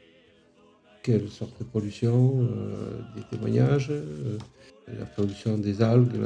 quelle 1.03 1.29
sorte 1.29 1.59
de 1.59 1.65
pollution, 1.65 2.43
euh, 2.43 3.01
des 3.17 3.23
témoignages, 3.23 3.91
euh, 3.91 4.39
la 4.87 5.05
pollution 5.05 5.59
des 5.59 5.83
algues, 5.83 6.21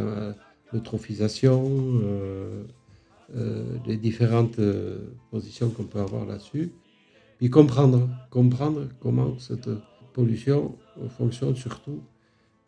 l'eutrophisation, 0.73 1.65
euh, 2.05 2.65
les 3.87 3.97
différentes 3.97 4.61
positions 5.31 5.71
qu'on 5.71 5.85
peut 5.85 6.01
avoir 6.01 6.27
là-dessus. 6.27 6.71
Puis 7.39 7.51
comprendre, 7.51 8.09
comprendre 8.31 8.89
comment 9.01 9.39
cette 9.39 9.69
pollution 10.13 10.77
fonctionne 11.11 11.55
surtout 11.55 12.03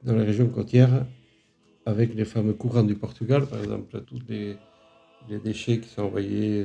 dans 0.03 0.15
les 0.15 0.25
régions 0.25 0.49
côtières 0.49 1.07
avec 1.87 2.15
les 2.15 2.27
fameux 2.27 2.53
courants 2.53 2.83
du 2.83 2.95
Portugal, 2.95 3.47
par 3.47 3.61
exemple, 3.61 4.03
tous 4.03 4.21
les, 4.29 4.57
déchets 5.43 5.81
qui 5.81 5.89
sont 5.89 6.03
envoyés 6.03 6.65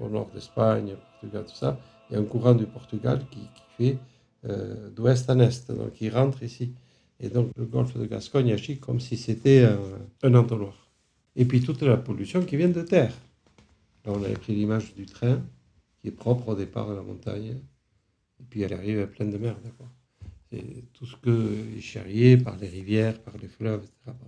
au 0.00 0.08
nord 0.08 0.30
d'Espagne, 0.32 0.94
Portugal, 1.20 1.44
tout 1.44 1.54
ça. 1.54 1.78
Il 2.10 2.14
y 2.14 2.16
a 2.16 2.20
un 2.20 2.24
courant 2.24 2.54
du 2.54 2.66
Portugal 2.66 3.20
qui, 3.30 3.40
fait 3.78 3.98
euh, 4.44 4.90
d'ouest 4.90 5.30
en 5.30 5.40
est, 5.40 5.70
donc 5.70 6.00
il 6.00 6.10
rentre 6.10 6.42
ici. 6.42 6.74
Et 7.20 7.28
donc 7.28 7.50
le 7.56 7.64
golfe 7.64 7.96
de 7.96 8.04
Gascogne 8.04 8.52
agit 8.52 8.78
comme 8.78 9.00
si 9.00 9.16
c'était 9.16 9.66
un, 10.22 10.34
entonnoir. 10.34 10.90
Et 11.36 11.44
puis 11.44 11.60
toute 11.60 11.82
la 11.82 11.96
pollution 11.96 12.42
qui 12.42 12.56
vient 12.56 12.68
de 12.68 12.82
terre. 12.82 13.14
Là, 14.04 14.12
on 14.14 14.22
avait 14.22 14.34
pris 14.34 14.54
l'image 14.54 14.94
du 14.94 15.06
train, 15.06 15.40
qui 16.02 16.08
est 16.08 16.12
propre 16.12 16.48
au 16.48 16.54
départ 16.54 16.88
de 16.90 16.94
la 16.94 17.02
montagne, 17.02 17.60
et 18.40 18.44
puis 18.50 18.62
elle 18.62 18.74
arrive 18.74 19.06
pleine 19.06 19.30
de 19.30 19.38
mer, 19.38 19.56
d'accord. 19.62 19.90
C'est 20.50 20.92
tout 20.92 21.06
ce 21.06 21.16
que 21.16 21.76
est 21.76 21.80
charrié 21.80 22.36
par 22.36 22.56
les 22.56 22.68
rivières, 22.68 23.22
par 23.22 23.38
les 23.38 23.48
fleuves, 23.48 23.84
etc. 23.84 24.18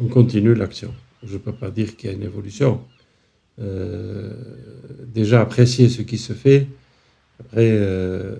on 0.00 0.08
continue 0.08 0.54
l'action. 0.54 0.94
Je 1.22 1.34
ne 1.34 1.38
peux 1.38 1.52
pas 1.52 1.70
dire 1.70 1.96
qu'il 1.96 2.10
y 2.10 2.12
a 2.12 2.16
une 2.16 2.22
évolution. 2.22 2.80
Euh, 3.60 4.32
déjà 5.06 5.40
apprécier 5.40 5.88
ce 5.88 6.02
qui 6.02 6.18
se 6.18 6.32
fait. 6.32 6.68
Après, 7.40 7.70
euh, 7.72 8.36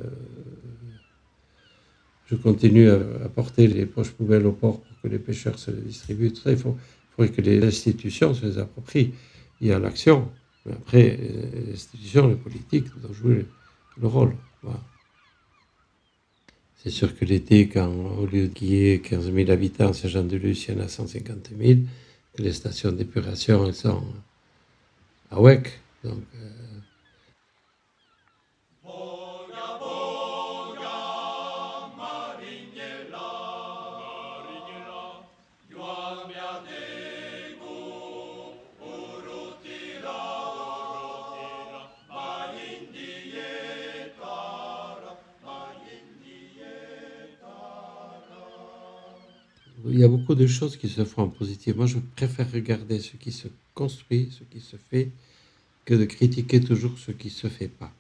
je 2.27 2.37
continue 2.37 2.91
à, 2.91 2.99
porter 3.35 3.67
les 3.67 3.87
poches 3.87 4.11
poubelles 4.11 4.47
au 4.47 4.53
port 4.53 4.81
pour 4.81 5.01
que 5.03 5.09
les 5.09 5.19
pêcheurs 5.19 5.59
se 5.59 5.71
les 5.71 5.81
distribuent. 5.81 6.33
Il 6.47 6.57
faut, 6.57 6.77
faudrait 7.17 7.33
que 7.33 7.41
les 7.41 7.65
institutions 7.65 8.35
se 8.35 8.47
les 8.47 8.59
approprient. 8.59 9.13
Il 9.61 9.69
y 9.69 9.73
a 9.73 9.79
l'action. 9.79 10.29
Mais 10.67 10.73
après, 10.73 11.17
les 11.17 11.73
institutions, 11.73 12.29
les 12.29 12.37
politiques 12.37 12.87
doivent 13.01 13.15
jouer 13.15 13.47
le 14.01 14.07
rôle. 14.07 14.35
C'est 16.83 16.91
sûr 16.91 17.17
que 17.17 17.25
l'été, 17.25 17.69
quand 17.69 17.93
au 18.19 18.27
lieu 18.27 18.47
qu'il 18.47 18.71
y 18.71 18.91
ait 18.91 19.01
15 19.01 19.33
000 19.33 19.51
habitants, 19.51 19.93
c'est 19.93 20.09
Jean 20.09 20.23
de 20.23 20.37
Luce, 20.37 20.69
il 20.69 20.75
y 20.75 20.79
en 20.79 20.85
a 20.85 20.89
150 20.89 21.51
000, 21.59 21.81
les 22.39 22.53
stations 22.53 22.93
d'épuration, 22.93 23.67
elles 23.67 23.75
sont 23.75 24.05
à 25.31 25.41
WEC. 25.41 25.81
Il 49.87 49.99
y 49.99 50.05
a 50.05 50.09
beaucoup 50.09 50.35
de 50.35 50.47
choses 50.47 50.77
qui 50.77 50.89
se 50.89 51.05
font 51.05 51.23
en 51.23 51.29
positif. 51.29 51.77
Moi, 51.77 51.87
je 51.87 51.99
préfère 52.17 52.51
regarder 52.51 53.01
ce 53.01 53.17
qui 53.17 53.33
se 53.33 53.49
construit, 53.75 54.29
ce 54.31 54.45
qui 54.45 54.61
se 54.61 54.77
fait, 54.77 55.11
que 55.85 55.95
de 55.95 56.05
critiquer 56.05 56.61
toujours 56.61 56.99
ce 56.99 57.13
qui 57.13 57.29
ne 57.29 57.33
se 57.33 57.49
fait 57.49 57.69
pas. 57.69 57.93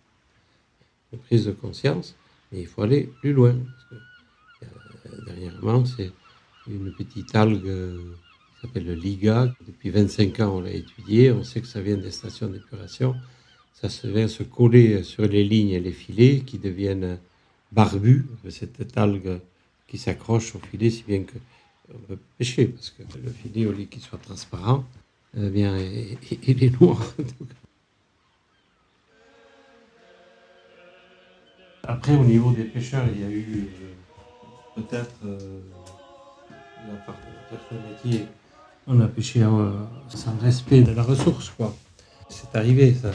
Une 1.12 1.18
prise 1.20 1.46
de 1.46 1.52
conscience, 1.52 2.16
mais 2.50 2.60
il 2.60 2.66
faut 2.66 2.82
aller 2.82 3.08
plus 3.20 3.32
loin. 3.32 3.56
Euh, 4.62 4.66
dernièrement, 5.26 5.84
c'est 5.84 6.10
une 6.68 6.92
petite 6.92 7.34
algue 7.34 7.62
qui 7.62 8.60
s'appelle 8.60 8.86
le 8.86 8.94
Liga. 8.94 9.54
Depuis 9.66 9.90
25 9.90 10.40
ans, 10.40 10.56
on 10.56 10.60
l'a 10.60 10.72
étudiée. 10.72 11.32
On 11.32 11.44
sait 11.44 11.60
que 11.60 11.66
ça 11.66 11.80
vient 11.80 11.96
des 11.96 12.10
stations 12.10 12.48
d'épuration. 12.48 13.14
Ça 13.72 13.88
se 13.88 14.06
vient 14.08 14.28
se 14.28 14.42
coller 14.42 15.02
sur 15.04 15.22
les 15.22 15.44
lignes 15.44 15.70
et 15.70 15.80
les 15.80 15.92
filets 15.92 16.40
qui 16.40 16.58
deviennent 16.58 17.18
barbus. 17.72 18.26
Cette 18.50 18.98
algue 18.98 19.40
qui 19.86 19.96
s'accroche 19.96 20.54
au 20.56 20.58
filet, 20.58 20.90
si 20.90 21.04
bien 21.04 21.22
que 21.22 21.38
on 21.94 21.98
peut 21.98 22.18
pêcher, 22.38 22.66
parce 22.66 22.90
que 22.90 23.02
le 23.22 23.30
filet, 23.30 23.66
au 23.66 23.72
lieu 23.72 23.84
qu'il 23.84 24.02
soit 24.02 24.18
transparent, 24.18 24.84
eh 25.36 25.48
bien, 25.48 25.76
il 25.78 26.64
est 26.64 26.80
noir. 26.80 27.00
Après, 31.84 32.14
au 32.14 32.24
niveau 32.24 32.52
des 32.52 32.64
pêcheurs, 32.64 33.06
il 33.14 33.22
y 33.22 33.24
a 33.24 33.30
eu 33.30 33.70
euh, 33.80 34.82
peut-être 34.82 35.14
euh, 35.24 35.60
la 36.86 36.96
part 36.96 37.16
de 37.72 38.10
métiers, 38.10 38.26
on 38.86 39.00
a 39.00 39.08
pêché 39.08 39.42
euh, 39.42 39.70
sans 40.08 40.36
respect 40.38 40.82
de 40.82 40.92
la 40.92 41.02
ressource, 41.02 41.48
quoi. 41.48 41.74
C'est 42.28 42.54
arrivé, 42.54 42.94
ça. 42.94 43.10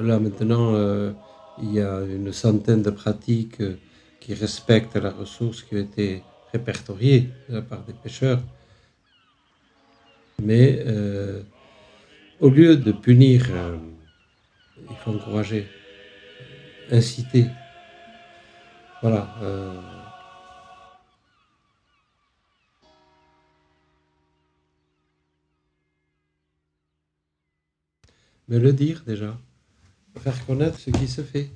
là, 0.00 0.20
maintenant, 0.20 0.74
il 1.60 1.72
y 1.72 1.80
a 1.80 2.02
une 2.02 2.32
centaine 2.32 2.82
de 2.82 2.90
pratiques 2.90 3.60
qui 4.20 4.34
respectent 4.34 4.94
la 4.94 5.10
ressource 5.10 5.64
qui 5.64 5.74
a 5.74 5.80
été 5.80 6.22
répertorié 6.56 7.30
de 7.48 7.54
la 7.54 7.62
part 7.62 7.82
des 7.84 7.92
pêcheurs. 7.92 8.42
Mais 10.42 10.82
euh, 10.86 11.42
au 12.40 12.48
lieu 12.50 12.76
de 12.76 12.92
punir, 12.92 13.46
euh, 13.50 13.78
il 14.90 14.96
faut 14.96 15.12
encourager, 15.12 15.66
inciter. 16.90 17.46
Voilà. 19.02 19.22
Euh, 19.42 19.80
mais 28.48 28.58
le 28.58 28.72
dire 28.72 29.02
déjà, 29.06 29.38
faire 30.18 30.46
connaître 30.46 30.78
ce 30.78 30.90
qui 30.90 31.08
se 31.08 31.22
fait, 31.22 31.50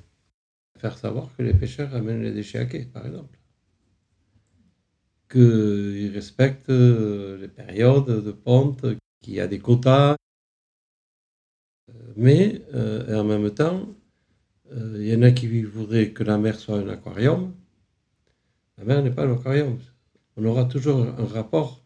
faire 0.77 0.97
savoir 0.97 1.29
que 1.35 1.43
les 1.43 1.53
pêcheurs 1.53 1.93
amènent 1.95 2.23
les 2.23 2.31
déchets 2.31 2.59
à 2.59 2.65
quai, 2.65 2.85
par 2.85 3.05
exemple 3.05 3.40
qu'ils 5.31 6.11
respectent 6.13 6.69
euh, 6.69 7.37
les 7.37 7.47
périodes 7.47 8.23
de 8.23 8.31
ponte, 8.31 8.85
qu'il 9.21 9.33
y 9.35 9.39
a 9.39 9.47
des 9.47 9.59
quotas. 9.59 10.15
Mais 12.17 12.61
euh, 12.73 13.19
en 13.19 13.23
même 13.23 13.49
temps, 13.51 13.87
euh, 14.73 14.97
il 14.99 15.07
y 15.07 15.15
en 15.15 15.21
a 15.21 15.31
qui 15.31 15.63
voudraient 15.63 16.11
que 16.11 16.23
la 16.23 16.37
mer 16.37 16.59
soit 16.59 16.79
un 16.79 16.89
aquarium. 16.89 17.53
La 18.77 18.83
mer 18.83 19.03
n'est 19.03 19.11
pas 19.11 19.25
un 19.25 19.33
aquarium. 19.33 19.77
On 20.37 20.45
aura 20.45 20.65
toujours 20.65 21.01
un 21.01 21.25
rapport 21.25 21.83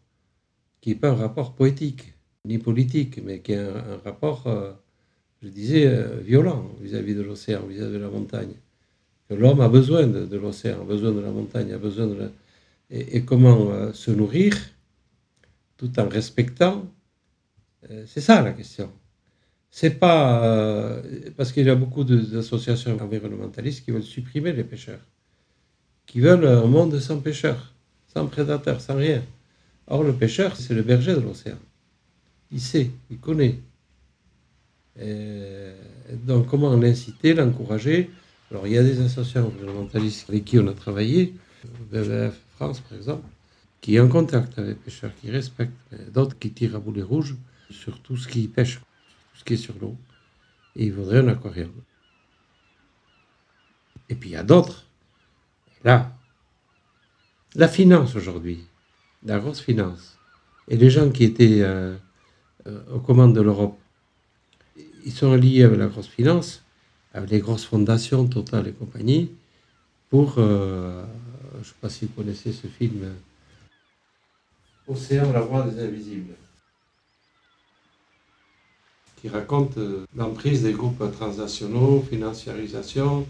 qui 0.80 0.90
n'est 0.90 0.96
pas 0.96 1.10
un 1.10 1.14
rapport 1.14 1.54
poétique 1.54 2.14
ni 2.44 2.58
politique, 2.58 3.20
mais 3.24 3.40
qui 3.40 3.52
est 3.52 3.58
un, 3.58 3.98
rapport, 4.04 4.44
je 5.42 5.48
disais, 5.48 6.22
violent 6.22 6.70
vis-à-vis 6.80 7.16
de 7.16 7.22
l'océan, 7.22 7.66
vis-à-vis 7.66 7.94
de 7.94 7.98
la 7.98 8.08
montagne. 8.08 8.54
L'homme 9.30 9.60
a 9.60 9.68
besoin 9.68 10.06
de, 10.06 10.26
de 10.26 10.36
l'océan, 10.36 10.82
a 10.82 10.84
besoin 10.84 11.10
de 11.10 11.18
la 11.18 11.32
montagne, 11.32 11.72
a 11.72 11.78
besoin 11.78 12.06
de 12.06 12.14
la... 12.14 12.30
Et, 12.90 13.24
comment 13.24 13.70
euh, 13.70 13.92
se 13.92 14.10
nourrir 14.10 14.56
tout 15.76 15.98
en 15.98 16.08
respectant, 16.08 16.86
euh, 17.90 18.04
c'est 18.06 18.20
ça 18.20 18.40
la 18.42 18.52
question. 18.52 18.90
C'est 19.70 19.98
pas 19.98 20.42
euh, 20.44 21.02
parce 21.36 21.52
qu'il 21.52 21.66
y 21.66 21.70
a 21.70 21.74
beaucoup 21.74 22.04
d'associations 22.04 22.96
environnementalistes 22.98 23.84
qui 23.84 23.90
veulent 23.90 24.02
supprimer 24.02 24.52
les 24.52 24.64
pêcheurs, 24.64 25.04
qui 26.06 26.20
veulent 26.20 26.46
un 26.46 26.66
monde 26.66 26.98
sans 26.98 27.18
pêcheurs, 27.18 27.74
sans 28.14 28.26
prédateurs, 28.26 28.80
sans 28.80 28.96
rien. 28.96 29.22
Or, 29.88 30.02
le 30.02 30.14
pêcheur, 30.14 30.56
c'est 30.56 30.74
le 30.74 30.82
berger 30.82 31.14
de 31.14 31.20
l'océan. 31.20 31.58
Il 32.50 32.60
sait, 32.60 32.90
il 33.10 33.18
connaît. 33.18 33.58
Donc, 36.24 36.46
comment 36.46 36.74
l'inciter, 36.74 37.34
l'encourager? 37.34 38.10
Alors, 38.50 38.66
il 38.66 38.72
y 38.72 38.78
a 38.78 38.82
des 38.82 39.00
associations 39.00 39.48
environnementalistes 39.48 40.30
avec 40.30 40.44
qui 40.44 40.58
on 40.58 40.66
a 40.68 40.72
travaillé, 40.72 41.34
WWF 41.92 42.45
France 42.56 42.80
par 42.80 42.98
exemple, 42.98 43.28
qui 43.80 43.96
est 43.96 44.00
en 44.00 44.08
contact 44.08 44.58
avec 44.58 44.70
les 44.70 44.82
pêcheurs, 44.84 45.12
qui 45.20 45.30
respectent, 45.30 45.72
mais 45.92 45.98
d'autres 46.12 46.38
qui 46.38 46.50
tirent 46.50 46.76
à 46.76 46.78
boulet 46.78 47.02
rouge 47.02 47.36
sur 47.70 48.00
tout 48.00 48.16
ce 48.16 48.26
qui 48.26 48.48
pêche, 48.48 48.80
tout 48.80 49.38
ce 49.38 49.44
qui 49.44 49.54
est 49.54 49.58
sur 49.58 49.74
l'eau. 49.80 49.96
Et 50.74 50.86
il 50.86 50.92
faudrait 50.92 51.18
un 51.18 51.28
aquarium. 51.28 51.72
Et 54.08 54.14
puis 54.14 54.30
il 54.30 54.32
y 54.32 54.36
a 54.36 54.42
d'autres. 54.42 54.86
Là, 55.84 56.12
la 57.54 57.68
finance 57.68 58.16
aujourd'hui, 58.16 58.64
la 59.24 59.38
grosse 59.38 59.60
finance, 59.60 60.18
et 60.68 60.76
les 60.76 60.90
gens 60.90 61.10
qui 61.10 61.24
étaient 61.24 61.60
euh, 61.62 61.96
euh, 62.66 62.94
aux 62.94 63.00
commandes 63.00 63.34
de 63.34 63.40
l'Europe, 63.40 63.78
ils 65.04 65.12
sont 65.12 65.34
liés 65.34 65.62
avec 65.62 65.78
la 65.78 65.86
grosse 65.86 66.08
finance, 66.08 66.64
avec 67.14 67.30
les 67.30 67.38
grosses 67.38 67.64
fondations, 67.64 68.26
Total 68.26 68.66
et 68.66 68.72
compagnie, 68.72 69.30
pour, 70.10 70.34
euh, 70.38 71.04
je 71.54 71.58
ne 71.58 71.64
sais 71.64 71.74
pas 71.80 71.88
si 71.88 72.06
vous 72.06 72.12
connaissez 72.12 72.52
ce 72.52 72.66
film, 72.66 73.12
Océan, 74.88 75.32
la 75.32 75.40
voie 75.40 75.62
des 75.62 75.82
invisibles, 75.82 76.34
qui 79.20 79.28
raconte 79.28 79.78
euh, 79.78 80.04
l'emprise 80.14 80.62
des 80.62 80.72
groupes 80.72 81.02
transnationaux, 81.12 82.04
financiarisation, 82.08 83.26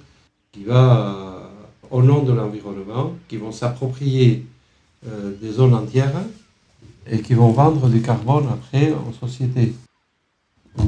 qui 0.53 0.65
va 0.65 1.09
euh, 1.09 1.49
au 1.91 2.03
nom 2.03 2.23
de 2.23 2.33
l'environnement, 2.33 3.15
qui 3.29 3.37
vont 3.37 3.53
s'approprier 3.53 4.45
des 5.41 5.53
zones 5.53 5.75
entières 5.75 6.25
et 7.07 7.21
qui 7.23 7.35
vont 7.35 7.53
vendre 7.53 7.89
du 7.89 8.03
carbone 8.03 8.49
après 8.49 8.91
aux 8.91 9.13
sociétés. 9.13 9.73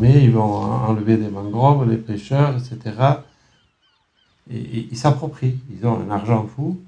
Mais 0.00 0.24
ils 0.24 0.32
vont 0.32 0.42
enlever 0.42 1.16
des 1.16 1.28
mangroves, 1.28 1.88
des 1.88 1.98
pêcheurs, 1.98 2.56
etc. 2.56 2.96
Et, 4.50 4.88
ils 4.90 4.96
s'approprient. 4.96 5.58
Ils 5.70 5.86
ont 5.86 6.00
un 6.00 6.10
argent 6.10 6.46
fou 6.46 6.78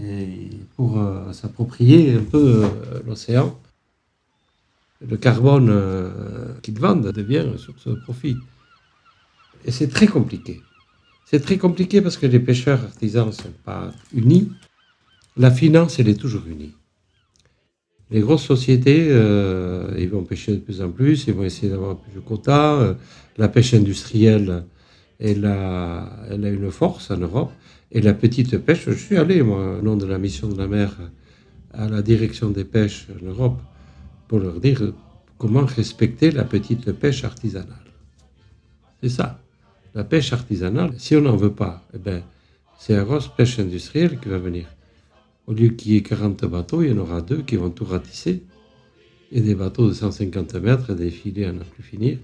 et 0.00 0.50
pour 0.76 0.98
euh, 0.98 1.32
s'approprier 1.32 2.14
un 2.14 2.24
peu 2.24 2.64
euh, 2.64 3.00
l'océan. 3.06 3.58
Le 5.06 5.16
carbone 5.16 5.68
euh, 5.70 6.54
qu'ils 6.62 6.78
vendent 6.78 7.12
devient 7.12 7.46
sur 7.58 7.74
ce 7.78 7.90
profit. 7.90 8.36
Et 9.64 9.70
c'est 9.70 9.88
très 9.88 10.06
compliqué. 10.06 10.60
C'est 11.26 11.40
très 11.40 11.58
compliqué 11.58 12.00
parce 12.00 12.16
que 12.16 12.26
les 12.26 12.40
pêcheurs 12.40 12.82
artisans 12.82 13.26
ne 13.26 13.32
sont 13.32 13.52
pas 13.64 13.92
unis. 14.12 14.50
La 15.36 15.50
finance, 15.50 15.98
elle 15.98 16.08
est 16.08 16.20
toujours 16.20 16.46
unie. 16.46 16.74
Les 18.10 18.20
grosses 18.20 18.44
sociétés, 18.44 19.08
ils 19.98 20.08
vont 20.08 20.22
pêcher 20.22 20.52
de 20.52 20.58
plus 20.58 20.82
en 20.82 20.90
plus, 20.90 21.26
ils 21.26 21.32
vont 21.32 21.42
essayer 21.42 21.70
d'avoir 21.70 21.96
plus 21.96 22.12
de 22.12 22.20
quotas. 22.20 22.94
La 23.38 23.48
pêche 23.48 23.72
industrielle, 23.74 24.64
elle 25.30 25.46
a, 25.46 26.06
elle 26.30 26.44
a 26.44 26.50
une 26.50 26.70
force 26.70 27.10
en 27.10 27.16
Europe. 27.16 27.52
Et 27.90 28.02
la 28.02 28.12
petite 28.12 28.58
pêche, 28.58 28.84
je 28.86 28.92
suis 28.92 29.16
allé, 29.16 29.42
moi, 29.42 29.78
au 29.78 29.82
nom 29.82 29.96
de 29.96 30.04
la 30.04 30.18
mission 30.18 30.48
de 30.48 30.58
la 30.58 30.66
mer, 30.66 30.96
à 31.72 31.88
la 31.88 32.02
direction 32.02 32.50
des 32.50 32.64
pêches 32.64 33.06
en 33.10 33.24
Europe, 33.24 33.60
pour 34.28 34.38
leur 34.38 34.60
dire 34.60 34.92
comment 35.38 35.64
respecter 35.64 36.30
la 36.30 36.44
petite 36.44 36.92
pêche 36.92 37.24
artisanale. 37.24 37.88
C'est 39.02 39.08
ça. 39.08 39.40
La 39.94 40.04
pêche 40.04 40.32
artisanale, 40.32 40.92
si 40.98 41.16
on 41.16 41.22
n'en 41.22 41.36
veut 41.36 41.52
pas, 41.52 41.86
eh 41.94 41.98
ben, 41.98 42.22
c'est 42.78 42.96
la 42.96 43.04
grosse 43.04 43.28
pêche 43.28 43.58
industrielle 43.58 44.18
qui 44.18 44.28
va 44.28 44.38
venir. 44.38 44.66
Au 45.46 45.52
lieu 45.52 45.68
qu'il 45.68 45.92
y 45.92 45.96
ait 45.96 46.02
40 46.02 46.44
bateaux, 46.46 46.82
il 46.82 46.90
y 46.90 46.92
en 46.92 46.98
aura 46.98 47.22
deux 47.22 47.42
qui 47.42 47.56
vont 47.56 47.70
tout 47.70 47.84
ratisser. 47.84 48.42
Et 49.32 49.40
des 49.40 49.54
bateaux 49.54 49.88
de 49.88 49.94
150 49.94 50.54
mètres 50.56 50.94
des 50.94 51.10
filets 51.10 51.46
à 51.46 51.52
n'en 51.52 51.64
plus 51.64 51.82
finir. 51.82 52.18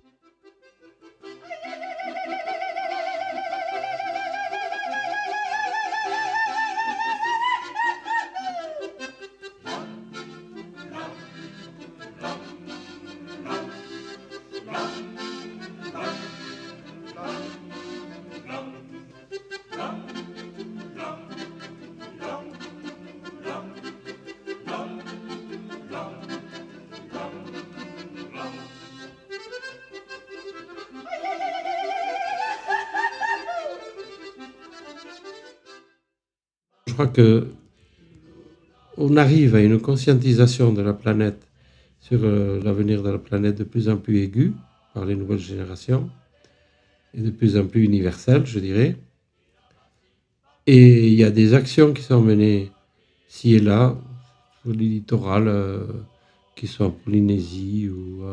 On 38.97 39.17
arrive 39.17 39.55
à 39.55 39.61
une 39.61 39.81
conscientisation 39.81 40.73
de 40.73 40.83
la 40.83 40.93
planète 40.93 41.47
sur 42.01 42.21
euh, 42.23 42.61
l'avenir 42.63 43.03
de 43.03 43.11
la 43.11 43.19
planète 43.19 43.59
de 43.59 43.65
plus 43.65 43.89
en 43.89 43.97
plus 43.97 44.23
aiguë 44.23 44.53
par 44.95 45.05
les 45.05 45.17
nouvelles 45.17 45.39
générations 45.39 46.11
et 47.15 47.21
de 47.21 47.31
plus 47.31 47.57
en 47.57 47.67
plus 47.67 47.85
universelle, 47.85 48.47
je 48.47 48.59
dirais. 48.59 48.97
Et 50.67 51.09
il 51.09 51.15
y 51.15 51.25
a 51.25 51.31
des 51.31 51.55
actions 51.55 51.93
qui 51.93 52.03
sont 52.03 52.21
menées 52.21 52.71
ci 53.29 53.55
et 53.55 53.61
là, 53.61 53.97
sur 54.63 54.73
les 54.73 54.87
littorales, 54.87 55.49
euh, 55.49 55.87
qui 56.55 56.67
sont 56.67 56.85
en 56.85 56.91
Polynésie 56.91 57.89
ou 57.89 58.25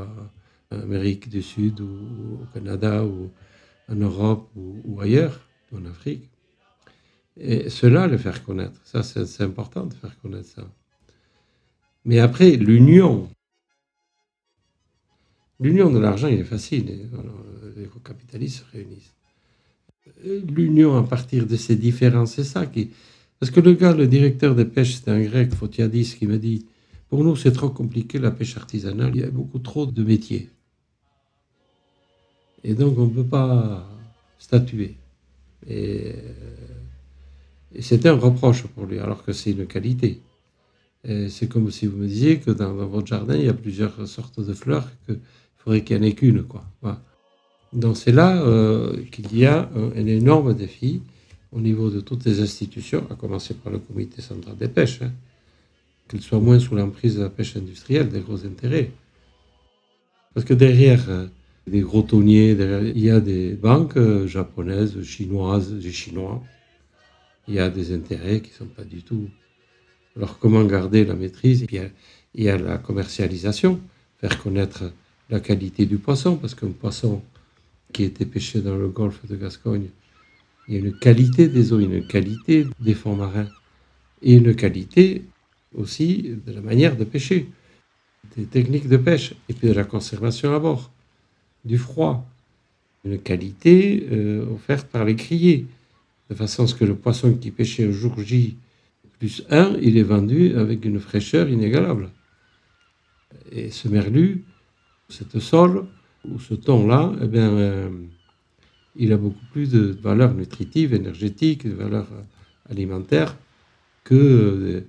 en 0.71 0.79
Amérique 0.79 1.29
du 1.29 1.41
Sud 1.41 1.79
ou 1.79 2.41
au 2.41 2.45
Canada 2.53 3.05
ou 3.05 3.31
en 3.89 3.95
Europe 3.95 4.49
ou, 4.55 4.81
ou 4.83 5.01
ailleurs, 5.01 5.39
en 5.73 5.85
Afrique. 5.85 6.29
Et 7.39 7.69
cela, 7.69 8.08
le 8.08 8.17
faire 8.17 8.43
connaître, 8.43 8.80
ça 8.84 9.04
c'est 9.04 9.43
important 9.43 9.86
de 9.86 9.93
faire 9.93 10.17
connaître 10.21 10.50
ça. 10.50 10.67
Mais 12.06 12.19
après, 12.19 12.52
l'union, 12.52 13.30
l'union 15.60 15.91
de 15.91 16.00
l'argent, 16.00 16.28
il 16.28 16.39
est 16.39 16.43
facile. 16.43 16.89
Et, 16.89 17.02
alors, 17.13 17.43
Les 17.76 17.88
capitalistes 18.04 18.63
se 18.63 18.71
réunissent. 18.71 19.13
Euh, 20.26 20.41
L'union 20.47 20.95
à 20.97 21.04
partir 21.04 21.45
de 21.45 21.56
ces 21.58 21.76
différences, 21.76 22.34
c'est 22.36 22.43
ça 22.43 22.65
qui. 22.65 22.91
Parce 23.39 23.52
que 23.52 23.60
le 23.60 23.73
gars, 23.73 23.93
le 23.93 24.08
directeur 24.08 24.56
des 24.56 24.65
pêches, 24.65 24.95
c'était 24.95 25.12
un 25.12 25.21
grec, 25.21 25.54
Photiadis, 25.54 26.15
qui 26.17 26.26
me 26.26 26.38
dit 26.39 26.65
Pour 27.10 27.23
nous, 27.23 27.36
c'est 27.36 27.52
trop 27.52 27.69
compliqué 27.69 28.17
la 28.19 28.32
pêche 28.32 28.58
artisanale, 28.58 29.12
il 29.15 29.21
y 29.21 29.23
a 29.23 29.30
beaucoup 29.30 29.60
trop 29.60 29.86
de 29.86 30.04
métiers. 30.04 30.50
Et 32.63 32.73
donc, 32.73 32.97
on 32.97 33.06
ne 33.08 33.13
peut 33.13 33.23
pas 33.26 33.88
statuer. 34.39 34.95
Et, 35.67 36.13
et 36.15 36.15
c'était 37.81 38.09
un 38.09 38.17
reproche 38.17 38.63
pour 38.63 38.85
lui, 38.85 38.99
alors 38.99 39.23
que 39.23 39.33
c'est 39.33 39.51
une 39.51 39.67
qualité. 39.67 40.21
C'est 41.29 41.47
comme 41.47 41.71
si 41.71 41.85
vous 41.85 41.97
me 41.97 42.07
disiez 42.07 42.39
que 42.39 42.51
dans, 42.51 42.73
votre 42.73 43.07
jardin, 43.07 43.35
il 43.35 43.45
y 43.45 43.49
a 43.49 43.53
plusieurs 43.53 44.07
sortes 44.07 44.41
de 44.41 44.53
fleurs, 44.53 44.89
qu'il 45.05 45.19
faudrait 45.57 45.81
qu'il 45.83 45.97
n'y 45.97 46.05
en 46.05 46.09
ait 46.09 46.13
qu'une. 46.13 46.43
Quoi. 46.43 46.65
Donc 47.73 47.97
c'est 47.97 48.11
là 48.11 48.41
euh, 48.41 49.03
qu'il 49.11 49.37
y 49.37 49.45
a 49.45 49.69
un, 49.75 49.91
un 49.91 50.05
énorme 50.05 50.53
défi 50.53 51.01
au 51.51 51.59
niveau 51.59 51.89
de 51.89 52.01
toutes 52.01 52.25
les 52.25 52.41
institutions, 52.41 53.05
à 53.09 53.15
commencer 53.15 53.53
par 53.53 53.71
le 53.71 53.79
comité 53.79 54.21
central 54.21 54.57
des 54.57 54.67
pêches, 54.67 55.01
hein, 55.01 55.11
qu'elles 56.07 56.21
soient 56.21 56.39
moins 56.39 56.59
sous 56.59 56.75
l'emprise 56.75 57.15
de 57.15 57.23
la 57.23 57.29
pêche 57.29 57.55
industrielle, 57.55 58.09
des 58.09 58.19
gros 58.19 58.45
intérêts. 58.45 58.91
Parce 60.33 60.45
que 60.45 60.53
derrière 60.53 61.09
euh, 61.09 61.27
des 61.67 61.81
gros 61.81 62.01
tonniers, 62.01 62.55
derrière, 62.55 62.83
il 62.83 63.03
y 63.03 63.09
a 63.09 63.19
des 63.19 63.53
banques 63.53 63.97
euh, 63.97 64.27
japonaises, 64.27 65.01
chinoises, 65.03 65.73
des 65.73 65.91
chinois. 65.91 66.41
Il 67.47 67.53
y 67.55 67.60
a 67.60 67.69
des 67.69 67.93
intérêts 67.93 68.41
qui 68.41 68.51
ne 68.51 68.55
sont 68.55 68.65
pas 68.65 68.83
du 68.83 69.03
tout. 69.03 69.29
Alors 70.15 70.39
comment 70.39 70.63
garder 70.65 71.05
la 71.05 71.13
maîtrise? 71.13 71.63
Et 71.63 71.65
puis, 71.67 71.77
il 71.77 71.81
y 71.81 71.86
a- 71.86 71.91
il 72.36 72.43
y 72.43 72.49
a 72.49 72.57
la 72.57 72.77
commercialisation, 72.77 73.79
faire 74.19 74.41
connaître 74.41 74.91
la 75.29 75.39
qualité 75.39 75.86
du 75.86 75.97
poisson, 75.97 76.36
parce 76.38 76.55
qu'un 76.55 76.71
poisson 76.71 77.21
qui 77.93 78.03
était 78.03 78.25
pêché 78.25 78.62
dans 78.62 78.75
le 78.75 78.89
golfe 78.89 79.25
de 79.27 79.36
Gascogne, 79.36 79.89
il 80.67 80.73
y 80.73 80.77
a 80.77 80.79
une 80.81 80.97
qualité 80.99 81.47
des 81.47 81.71
eaux, 81.73 81.79
une 81.79 82.05
qualité 82.05 82.67
des 82.79 82.93
fonds 82.93 83.15
marins, 83.15 83.47
et 84.21 84.33
une 84.33 84.55
qualité 84.55 85.23
aussi 85.75 86.33
de 86.45 86.51
la 86.51 86.62
manière 86.62 86.95
de 86.97 87.03
pêcher. 87.03 87.47
des 88.36 88.45
techniques 88.45 88.89
de 88.89 88.97
pêche 88.97 89.33
et 89.47 89.53
puis 89.53 89.69
de 89.69 89.73
la 89.73 89.86
conservation 89.86 90.53
à 90.53 90.60
bord, 90.60 90.91
du 91.63 91.77
froid, 91.77 92.27
une 93.05 93.19
qualité 93.19 94.05
euh, 94.12 94.45
offerte 94.53 94.88
par 94.89 95.05
les 95.05 95.15
criers, 95.15 95.65
de 96.29 96.35
façon 96.35 96.63
à 96.63 96.67
ce 96.67 96.75
que 96.75 96.85
le 96.85 96.95
poisson 96.95 97.33
qui 97.33 97.51
pêchait 97.51 97.85
au 97.85 97.91
jour 97.91 98.19
J 98.19 98.57
plus 99.19 99.43
1, 99.49 99.77
il 99.81 99.97
est 99.97 100.03
vendu 100.03 100.55
avec 100.55 100.85
une 100.85 100.99
fraîcheur 100.99 101.49
inégalable. 101.49 102.09
Et 103.51 103.71
ce 103.71 103.87
merlu, 103.87 104.43
cette 105.09 105.39
sole, 105.39 105.85
ou 106.29 106.39
ce 106.39 106.53
thon-là, 106.53 107.13
eh 107.21 107.27
bien, 107.27 107.49
euh, 107.51 107.89
il 108.95 109.13
a 109.13 109.17
beaucoup 109.17 109.45
plus 109.51 109.71
de 109.71 109.97
valeur 110.01 110.33
nutritive, 110.33 110.93
énergétique, 110.93 111.67
de 111.67 111.73
valeur 111.73 112.07
alimentaire 112.69 113.35
que 114.03 114.15
euh, 114.15 114.81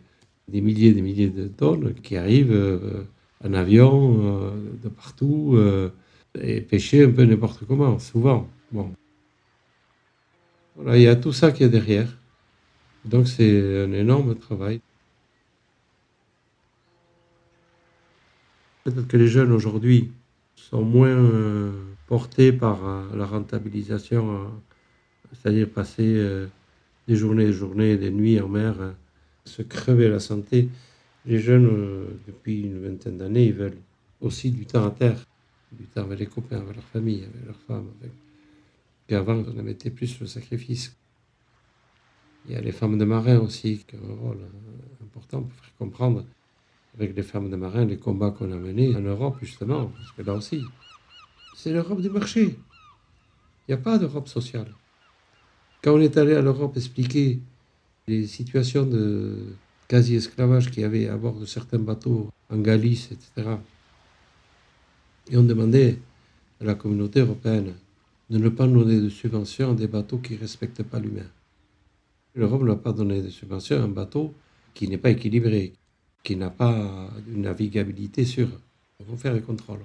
des 0.48 0.60
milliers 0.60 0.88
et 0.88 0.94
des 0.94 1.02
milliers 1.02 1.30
de 1.30 1.46
tonnes 1.48 1.94
qui 1.94 2.16
arrivent 2.16 2.52
euh, 2.52 3.04
en 3.44 3.54
avion, 3.54 4.52
de 4.82 4.88
partout, 4.88 5.56
et 6.42 6.60
pêcher 6.60 7.04
un 7.04 7.10
peu 7.10 7.22
n'importe 7.22 7.64
comment, 7.68 8.00
souvent. 8.00 8.48
Bon. 8.72 8.90
Voilà, 10.78 10.96
il 10.96 11.02
y 11.02 11.08
a 11.08 11.16
tout 11.16 11.32
ça 11.32 11.50
qui 11.50 11.64
est 11.64 11.68
derrière. 11.68 12.08
Donc 13.04 13.26
c'est 13.26 13.84
un 13.84 13.92
énorme 13.92 14.36
travail. 14.36 14.80
Peut-être 18.84 19.08
que 19.08 19.16
les 19.16 19.26
jeunes 19.26 19.50
aujourd'hui 19.50 20.12
sont 20.54 20.84
moins 20.84 21.08
euh, 21.08 21.72
portés 22.06 22.52
par 22.52 22.88
euh, 22.88 23.02
la 23.16 23.26
rentabilisation, 23.26 24.30
euh, 24.30 24.44
c'est-à-dire 25.32 25.68
passer 25.68 26.46
des 27.08 27.16
journées 27.16 27.46
des 27.46 27.52
journées, 27.52 27.96
des 27.96 28.10
nuits 28.10 28.40
en 28.40 28.48
mer, 28.48 28.76
se 29.44 29.62
crever 29.62 30.08
la 30.08 30.20
santé. 30.20 30.68
Les 31.26 31.40
jeunes, 31.40 32.06
depuis 32.28 32.62
une 32.62 32.80
vingtaine 32.80 33.18
d'années, 33.18 33.46
ils 33.46 33.52
veulent 33.52 33.78
aussi 34.20 34.52
du 34.52 34.64
temps 34.64 34.86
à 34.86 34.90
terre, 34.92 35.18
du 35.72 35.86
temps 35.86 36.02
avec 36.02 36.20
les 36.20 36.26
copains, 36.26 36.58
avec 36.58 36.76
leur 36.76 36.84
famille, 36.84 37.24
avec 37.24 37.46
leurs 37.46 37.60
femmes. 37.66 37.88
Puis 39.08 39.16
avant, 39.16 39.42
on 39.42 39.62
mettait 39.62 39.90
plus 39.90 40.20
le 40.20 40.26
sacrifice. 40.26 40.94
Il 42.46 42.52
y 42.52 42.56
a 42.56 42.60
les 42.60 42.72
femmes 42.72 42.98
de 42.98 43.06
marins 43.06 43.38
aussi 43.38 43.78
qui 43.88 43.96
ont 43.96 44.12
un 44.12 44.14
rôle 44.14 44.36
euh, 44.36 45.04
important 45.04 45.42
pour 45.42 45.52
faire 45.58 45.74
comprendre 45.78 46.26
avec 46.94 47.16
les 47.16 47.22
femmes 47.22 47.48
de 47.48 47.56
marins 47.56 47.86
les 47.86 47.96
combats 47.96 48.30
qu'on 48.30 48.52
a 48.52 48.56
menés 48.56 48.94
en 48.94 49.00
Europe, 49.00 49.38
justement, 49.40 49.86
parce 49.86 50.12
que 50.12 50.20
là 50.20 50.34
aussi, 50.34 50.62
c'est 51.56 51.72
l'Europe 51.72 52.02
du 52.02 52.10
marché. 52.10 52.58
Il 53.66 53.70
n'y 53.70 53.74
a 53.74 53.78
pas 53.78 53.96
d'Europe 53.96 54.28
sociale. 54.28 54.74
Quand 55.82 55.94
on 55.94 56.00
est 56.00 56.18
allé 56.18 56.34
à 56.34 56.42
l'Europe 56.42 56.76
expliquer 56.76 57.40
les 58.08 58.26
situations 58.26 58.84
de 58.84 59.54
quasi-esclavage 59.88 60.70
qu'il 60.70 60.82
y 60.82 60.84
avait 60.84 61.08
à 61.08 61.16
bord 61.16 61.40
de 61.40 61.46
certains 61.46 61.78
bateaux 61.78 62.28
en 62.50 62.58
Galice, 62.58 63.10
etc., 63.10 63.56
et 65.30 65.36
on 65.38 65.44
demandait 65.44 65.98
à 66.60 66.64
la 66.64 66.74
communauté 66.74 67.20
européenne 67.20 67.74
de 68.30 68.38
ne 68.38 68.48
pas 68.48 68.66
donner 68.66 69.00
de 69.00 69.08
subventions 69.08 69.72
à 69.72 69.74
des 69.74 69.86
bateaux 69.88 70.18
qui 70.18 70.34
ne 70.34 70.38
respectent 70.38 70.82
pas 70.82 71.00
l'humain. 71.00 71.30
L'Europe 72.34 72.62
ne 72.62 72.68
va 72.68 72.76
pas 72.76 72.92
donner 72.92 73.22
de 73.22 73.30
subventions 73.30 73.76
à 73.76 73.84
un 73.84 73.88
bateau 73.88 74.34
qui 74.74 74.86
n'est 74.88 74.98
pas 74.98 75.10
équilibré, 75.10 75.72
qui 76.22 76.36
n'a 76.36 76.50
pas 76.50 77.10
une 77.26 77.42
navigabilité 77.42 78.24
sûre. 78.24 78.50
Il 79.00 79.06
faut 79.06 79.16
faire 79.16 79.34
les 79.34 79.40
contrôles. 79.40 79.84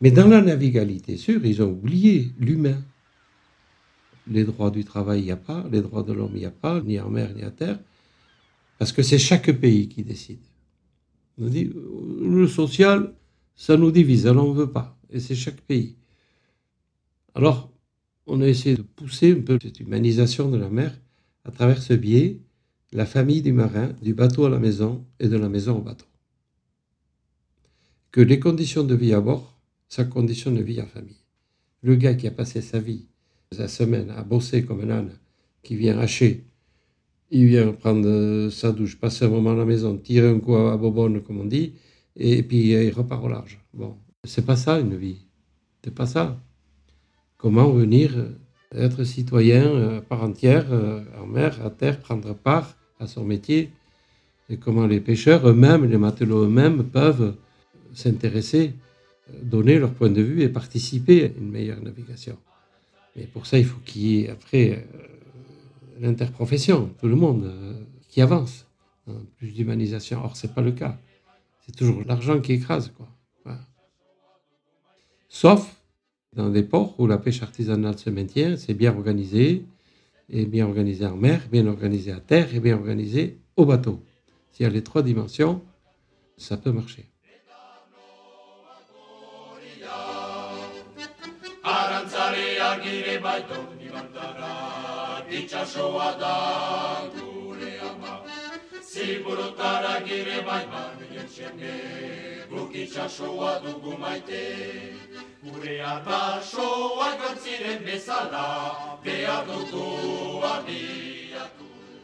Mais 0.00 0.10
dans 0.10 0.28
la 0.28 0.40
navigabilité 0.40 1.16
sûre, 1.16 1.44
ils 1.44 1.60
ont 1.62 1.70
oublié 1.70 2.30
l'humain. 2.38 2.80
Les 4.30 4.44
droits 4.44 4.70
du 4.70 4.84
travail, 4.84 5.20
il 5.20 5.24
n'y 5.24 5.32
a 5.32 5.36
pas. 5.36 5.66
Les 5.72 5.80
droits 5.80 6.02
de 6.02 6.12
l'homme, 6.12 6.32
il 6.34 6.40
n'y 6.40 6.46
a 6.46 6.50
pas, 6.50 6.80
ni 6.80 7.00
en 7.00 7.10
mer, 7.10 7.34
ni 7.34 7.42
à 7.42 7.50
terre. 7.50 7.78
Parce 8.78 8.92
que 8.92 9.02
c'est 9.02 9.18
chaque 9.18 9.50
pays 9.52 9.88
qui 9.88 10.04
décide. 10.04 10.38
On 11.40 11.46
dit, 11.46 11.70
le 12.20 12.46
social, 12.46 13.12
ça 13.56 13.76
nous 13.76 13.90
divise, 13.90 14.26
alors 14.26 14.46
on 14.48 14.54
ne 14.54 14.58
veut 14.58 14.70
pas. 14.70 14.96
Et 15.10 15.18
c'est 15.18 15.34
chaque 15.34 15.60
pays. 15.62 15.96
Alors, 17.38 17.70
on 18.26 18.40
a 18.40 18.48
essayé 18.48 18.76
de 18.76 18.82
pousser 18.82 19.30
un 19.30 19.40
peu 19.42 19.60
cette 19.62 19.78
humanisation 19.78 20.50
de 20.50 20.56
la 20.56 20.68
mer 20.68 20.92
à 21.44 21.52
travers 21.52 21.80
ce 21.80 21.92
biais, 21.92 22.40
la 22.90 23.06
famille 23.06 23.42
du 23.42 23.52
marin, 23.52 23.92
du 24.02 24.12
bateau 24.12 24.46
à 24.46 24.50
la 24.50 24.58
maison 24.58 25.06
et 25.20 25.28
de 25.28 25.36
la 25.36 25.48
maison 25.48 25.78
au 25.78 25.80
bateau. 25.80 26.06
Que 28.10 28.20
les 28.20 28.40
conditions 28.40 28.82
de 28.82 28.96
vie 28.96 29.14
à 29.14 29.20
bord, 29.20 29.56
sa 29.88 30.04
condition 30.04 30.50
de 30.50 30.60
vie 30.60 30.82
en 30.82 30.86
famille. 30.86 31.22
Le 31.82 31.94
gars 31.94 32.14
qui 32.14 32.26
a 32.26 32.32
passé 32.32 32.60
sa 32.60 32.80
vie, 32.80 33.06
sa 33.52 33.68
semaine 33.68 34.10
à 34.10 34.24
bosser 34.24 34.64
comme 34.64 34.80
un 34.80 34.90
âne, 34.90 35.12
qui 35.62 35.76
vient 35.76 35.96
hacher, 35.96 36.44
il 37.30 37.46
vient 37.46 37.72
prendre 37.72 38.48
sa 38.50 38.72
douche, 38.72 38.98
passer 38.98 39.26
un 39.26 39.28
moment 39.28 39.52
à 39.52 39.54
la 39.54 39.64
maison, 39.64 39.96
tirer 39.96 40.28
un 40.28 40.40
coup 40.40 40.56
à 40.56 40.76
bobonne, 40.76 41.22
comme 41.22 41.38
on 41.38 41.44
dit, 41.44 41.74
et 42.16 42.42
puis 42.42 42.70
il 42.70 42.90
repart 42.90 43.22
au 43.22 43.28
large. 43.28 43.60
Bon, 43.72 43.96
c'est 44.24 44.44
pas 44.44 44.56
ça 44.56 44.80
une 44.80 44.96
vie. 44.96 45.18
C'est 45.84 45.94
pas 45.94 46.06
ça. 46.06 46.42
Comment 47.38 47.70
venir 47.70 48.14
être 48.72 49.04
citoyen 49.04 49.96
à 49.96 50.00
part 50.02 50.22
entière, 50.22 50.66
euh, 50.72 51.02
en 51.22 51.26
mer, 51.26 51.64
à 51.64 51.70
terre, 51.70 52.00
prendre 52.00 52.34
part 52.34 52.76
à 53.00 53.06
son 53.06 53.24
métier, 53.24 53.70
et 54.50 54.56
comment 54.56 54.86
les 54.86 55.00
pêcheurs 55.00 55.48
eux-mêmes, 55.48 55.84
les 55.84 55.98
matelots 55.98 56.44
eux-mêmes 56.44 56.84
peuvent 56.84 57.36
s'intéresser, 57.94 58.74
euh, 59.30 59.32
donner 59.42 59.78
leur 59.78 59.92
point 59.92 60.10
de 60.10 60.22
vue 60.22 60.42
et 60.42 60.48
participer 60.48 61.24
à 61.24 61.26
une 61.26 61.50
meilleure 61.50 61.82
navigation. 61.82 62.38
Mais 63.16 63.24
pour 63.24 63.46
ça, 63.46 63.58
il 63.58 63.64
faut 63.64 63.80
qu'il 63.84 64.02
y 64.02 64.20
ait 64.20 64.30
après 64.30 64.72
euh, 64.72 65.06
l'interprofession, 66.00 66.94
tout 66.98 67.08
le 67.08 67.16
monde 67.16 67.44
euh, 67.44 67.74
qui 68.08 68.20
avance, 68.22 68.66
hein, 69.06 69.20
plus 69.36 69.52
d'humanisation. 69.52 70.24
Or, 70.24 70.36
c'est 70.36 70.54
pas 70.54 70.62
le 70.62 70.72
cas. 70.72 70.98
C'est 71.66 71.76
toujours 71.76 72.02
l'argent 72.06 72.40
qui 72.40 72.54
écrase, 72.54 72.92
quoi. 72.96 73.08
Sauf 75.30 75.77
dans 76.34 76.50
des 76.50 76.62
ports 76.62 76.94
où 76.98 77.06
la 77.06 77.18
pêche 77.18 77.42
artisanale 77.42 77.98
se 77.98 78.10
maintient, 78.10 78.56
c'est 78.56 78.74
bien 78.74 78.94
organisé, 78.94 79.64
et 80.30 80.46
bien 80.46 80.66
organisé 80.66 81.06
en 81.06 81.16
mer, 81.16 81.40
bien 81.50 81.66
organisé 81.66 82.12
à 82.12 82.20
terre 82.20 82.54
et 82.54 82.60
bien 82.60 82.76
organisé 82.76 83.38
au 83.56 83.64
bateau. 83.64 84.02
S'il 84.52 84.64
y 84.64 84.66
a 84.66 84.72
les 84.72 84.82
trois 84.82 85.02
dimensions, 85.02 85.62
ça 86.36 86.56
peut 86.56 86.72
marcher. 86.72 87.06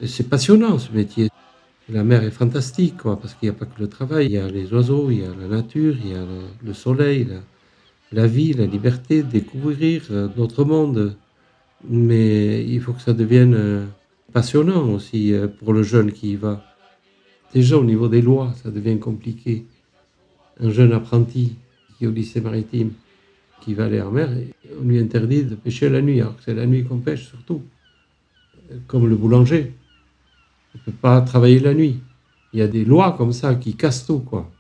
C'est 0.07 0.29
passionnant 0.29 0.79
ce 0.79 0.93
métier. 0.93 1.31
La 1.89 2.05
mer 2.05 2.23
est 2.23 2.31
fantastique, 2.31 2.97
quoi, 2.99 3.19
parce 3.21 3.35
qu'il 3.35 3.49
n'y 3.51 3.55
a 3.55 3.59
pas 3.59 3.67
que 3.67 3.81
le 3.81 3.89
travail, 3.89 4.27
il 4.27 4.33
y 4.33 4.39
a 4.39 4.49
les 4.49 4.73
oiseaux, 4.73 5.11
il 5.11 5.21
y 5.21 5.25
a 5.25 5.35
la 5.35 5.49
nature, 5.49 5.97
il 6.03 6.13
y 6.13 6.15
a 6.15 6.21
le, 6.21 6.43
le 6.63 6.75
soleil, 6.75 7.25
la, 7.25 7.41
la 8.13 8.27
vie, 8.27 8.53
la 8.53 8.67
liberté, 8.67 9.23
découvrir 9.23 10.03
euh, 10.11 10.29
notre 10.37 10.65
monde. 10.65 11.17
Mais 11.89 12.65
il 12.65 12.81
faut 12.81 12.93
que 12.93 13.03
ça 13.03 13.13
devienne 13.13 13.55
euh, 13.55 13.85
passionnant 14.33 14.89
aussi 14.89 15.35
euh, 15.35 15.49
pour 15.49 15.73
le 15.73 15.83
jeune 15.83 16.13
qui 16.13 16.33
y 16.33 16.37
va. 16.37 16.65
Déjà 17.55 17.79
au 17.79 17.85
niveau 17.85 18.09
des 18.09 18.21
lois, 18.21 18.53
ça 18.63 18.71
devient 18.73 18.99
compliqué. 18.99 19.65
Un 20.59 20.71
jeune 20.71 20.93
apprenti 20.93 21.55
qui 21.97 22.05
est 22.05 22.09
au 22.09 22.11
lycée 22.11 22.41
maritime, 22.41 22.91
qui 23.61 23.75
va 23.75 23.85
aller 23.85 24.01
en 24.01 24.11
mer, 24.11 24.29
on 24.79 24.85
lui 24.85 24.99
interdit 24.99 25.45
de 25.45 25.55
pêcher 25.55 25.89
la 25.89 26.03
nuit, 26.03 26.21
alors 26.21 26.37
que 26.37 26.43
c'est 26.43 26.55
la 26.55 26.67
nuit 26.67 26.85
qu'on 26.85 26.99
pêche 26.99 27.29
surtout. 27.29 27.63
Comme 28.89 29.07
le 29.07 29.15
boulanger. 29.15 29.73
On 30.75 30.79
ne 30.79 30.85
peut 30.85 30.99
pas 31.01 31.21
travailler 31.21 31.61
la 31.61 31.75
nuit. 31.75 32.01
Il 32.53 32.59
y 32.59 32.63
a 32.63 32.67
des 32.67 32.85
lois 32.85 33.13
comme 33.13 33.33
ça 33.33 33.55
qui 33.55 33.77
cassent 33.77 34.05
tout, 34.05 34.19
quoi. 34.19 34.51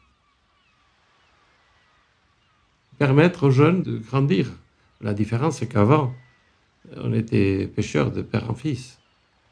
Permettre 2.98 3.48
aux 3.48 3.50
jeunes 3.50 3.82
de 3.82 3.98
grandir. 3.98 4.52
La 5.00 5.14
différence, 5.14 5.58
c'est 5.58 5.66
qu'avant, 5.66 6.14
on 6.96 7.12
était 7.12 7.66
pêcheurs 7.66 8.12
de 8.12 8.22
père 8.22 8.48
en 8.50 8.54
fils, 8.54 9.00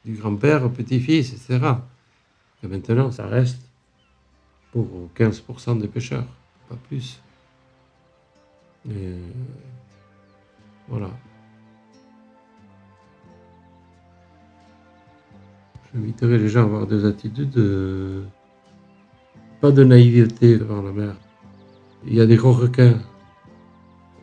du 0.05 0.14
grand-père 0.14 0.64
au 0.64 0.68
petit-fils, 0.68 1.33
etc. 1.33 1.74
Et 2.62 2.66
maintenant, 2.68 3.11
ça 3.11 3.27
reste 3.27 3.61
pour 4.70 4.87
15% 5.16 5.79
des 5.81 5.88
pêcheurs, 5.88 6.27
pas 6.68 6.77
plus. 6.88 7.20
Voilà. 10.88 11.11
J'inviterai 15.92 16.38
les 16.38 16.48
gens 16.48 16.62
à 16.62 16.64
avoir 16.64 16.87
des 16.87 17.05
attitudes 17.05 17.51
de... 17.51 18.22
pas 19.61 19.70
de 19.70 19.85
naïveté 19.85 20.57
devant 20.59 20.81
la 20.83 20.92
mer. 20.92 21.16
Il 22.07 22.14
y 22.14 22.20
a 22.20 22.27
des 22.27 22.37
gros 22.37 22.53
requins 22.53 22.98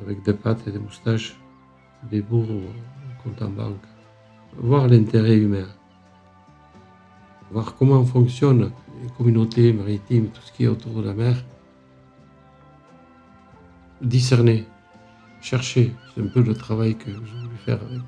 avec 0.02 0.24
des 0.24 0.34
pattes 0.34 0.68
et 0.68 0.72
des 0.72 0.80
moustaches, 0.80 1.38
des 2.10 2.22
bourreaux, 2.22 2.64
compte 3.24 3.42
en 3.42 3.50
banque. 3.50 3.86
Voir 4.58 4.88
l'intérêt 4.88 5.38
humain. 5.38 5.68
Voir 7.52 7.76
comment 7.76 8.04
fonctionnent 8.06 8.72
les 9.02 9.10
communautés 9.18 9.74
maritimes, 9.74 10.28
tout 10.28 10.42
ce 10.42 10.52
qui 10.52 10.66
est 10.66 10.68
autour 10.68 11.02
de 11.02 11.08
la 11.08 11.14
mer. 11.14 11.44
discerner, 14.02 14.66
chercher. 15.42 15.94
C'est 16.14 16.22
un 16.22 16.28
peu 16.28 16.42
le 16.42 16.54
travail 16.54 16.96
que 16.96 17.12
j'ai 17.12 17.18
voulu 17.18 17.58
faire 17.66 17.80
avec 17.82 18.02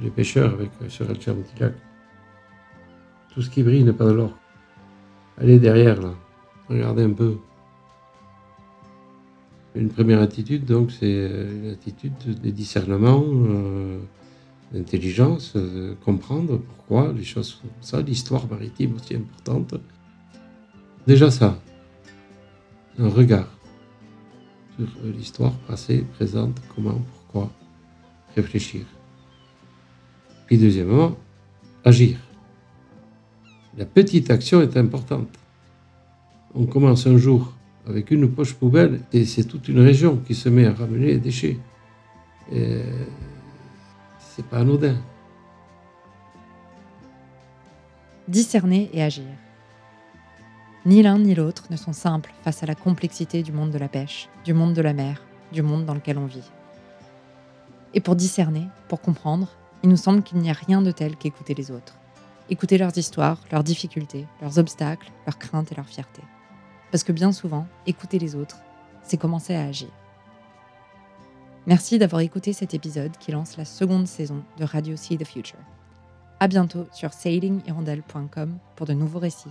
les 0.00 0.10
pêcheurs, 0.10 0.52
avec 0.52 0.70
euh, 0.82 0.88
sur 0.88 1.10
El. 1.10 1.74
Tout 3.32 3.42
ce 3.42 3.50
qui 3.50 3.62
brille 3.62 3.84
n'est 3.84 3.92
pas 3.92 4.04
de 4.04 4.12
l'or. 4.12 4.36
Allez 5.38 5.58
derrière 5.58 6.00
là, 6.00 6.14
regardez 6.68 7.04
un 7.04 7.12
peu. 7.12 7.38
Une 9.74 9.90
première 9.90 10.22
attitude, 10.22 10.64
donc, 10.64 10.90
c'est 10.90 11.04
euh, 11.04 11.64
une 11.64 11.70
attitude 11.70 12.14
de 12.26 12.50
discernement, 14.72 15.38
euh, 15.56 15.94
comprendre 16.04 16.58
pourquoi 16.58 17.12
les 17.12 17.24
choses 17.24 17.48
sont 17.48 17.60
comme 17.60 17.70
ça, 17.80 18.00
l'histoire 18.00 18.46
maritime 18.48 18.94
aussi 18.96 19.14
importante. 19.14 19.74
Déjà 21.06 21.30
ça, 21.30 21.60
un 22.98 23.08
regard 23.08 23.48
sur 24.76 24.88
l'histoire 25.04 25.52
passée, 25.68 26.04
présente, 26.16 26.60
comment, 26.74 27.00
pourquoi, 27.12 27.50
réfléchir. 28.34 28.82
Puis 30.46 30.58
deuxièmement, 30.58 31.16
agir. 31.84 32.18
La 33.76 33.84
petite 33.84 34.30
action 34.30 34.60
est 34.62 34.76
importante. 34.76 35.28
On 36.54 36.66
commence 36.66 37.06
un 37.06 37.16
jour 37.16 37.52
avec 37.86 38.10
une 38.10 38.30
poche 38.30 38.54
poubelle 38.54 39.00
et 39.12 39.24
c'est 39.24 39.44
toute 39.44 39.68
une 39.68 39.80
région 39.80 40.16
qui 40.16 40.34
se 40.34 40.48
met 40.48 40.66
à 40.66 40.72
ramener 40.72 41.06
les 41.06 41.18
déchets. 41.18 41.58
Et 42.52 42.80
c'est 44.36 44.44
pas 44.44 44.58
anodin. 44.58 44.96
Discerner 48.28 48.90
et 48.92 49.02
agir. 49.02 49.24
Ni 50.84 51.02
l'un 51.02 51.18
ni 51.18 51.34
l'autre 51.34 51.64
ne 51.70 51.76
sont 51.76 51.94
simples 51.94 52.34
face 52.42 52.62
à 52.62 52.66
la 52.66 52.74
complexité 52.74 53.42
du 53.42 53.50
monde 53.50 53.70
de 53.70 53.78
la 53.78 53.88
pêche, 53.88 54.28
du 54.44 54.52
monde 54.52 54.74
de 54.74 54.82
la 54.82 54.92
mer, 54.92 55.22
du 55.52 55.62
monde 55.62 55.86
dans 55.86 55.94
lequel 55.94 56.18
on 56.18 56.26
vit. 56.26 56.50
Et 57.94 58.00
pour 58.00 58.14
discerner, 58.14 58.68
pour 58.88 59.00
comprendre, 59.00 59.48
il 59.82 59.88
nous 59.88 59.96
semble 59.96 60.22
qu'il 60.22 60.38
n'y 60.38 60.50
a 60.50 60.54
rien 60.54 60.82
de 60.82 60.90
tel 60.90 61.16
qu'écouter 61.16 61.54
les 61.54 61.70
autres. 61.70 61.96
Écouter 62.50 62.76
leurs 62.76 62.98
histoires, 62.98 63.40
leurs 63.50 63.64
difficultés, 63.64 64.26
leurs 64.42 64.58
obstacles, 64.58 65.10
leurs 65.24 65.38
craintes 65.38 65.72
et 65.72 65.76
leurs 65.76 65.88
fiertés. 65.88 66.22
Parce 66.90 67.04
que 67.04 67.12
bien 67.12 67.32
souvent, 67.32 67.66
écouter 67.86 68.18
les 68.18 68.34
autres, 68.34 68.58
c'est 69.02 69.16
commencer 69.16 69.54
à 69.54 69.64
agir. 69.64 69.88
Merci 71.66 71.98
d'avoir 71.98 72.22
écouté 72.22 72.52
cet 72.52 72.74
épisode 72.74 73.16
qui 73.18 73.32
lance 73.32 73.56
la 73.56 73.64
seconde 73.64 74.06
saison 74.06 74.44
de 74.56 74.64
Radio 74.64 74.94
See 74.94 75.18
the 75.18 75.26
Future. 75.26 75.58
À 76.38 76.46
bientôt 76.46 76.86
sur 76.92 77.12
sailinghirondelle.com 77.12 78.58
pour 78.76 78.86
de 78.86 78.92
nouveaux 78.92 79.18
récits. 79.18 79.50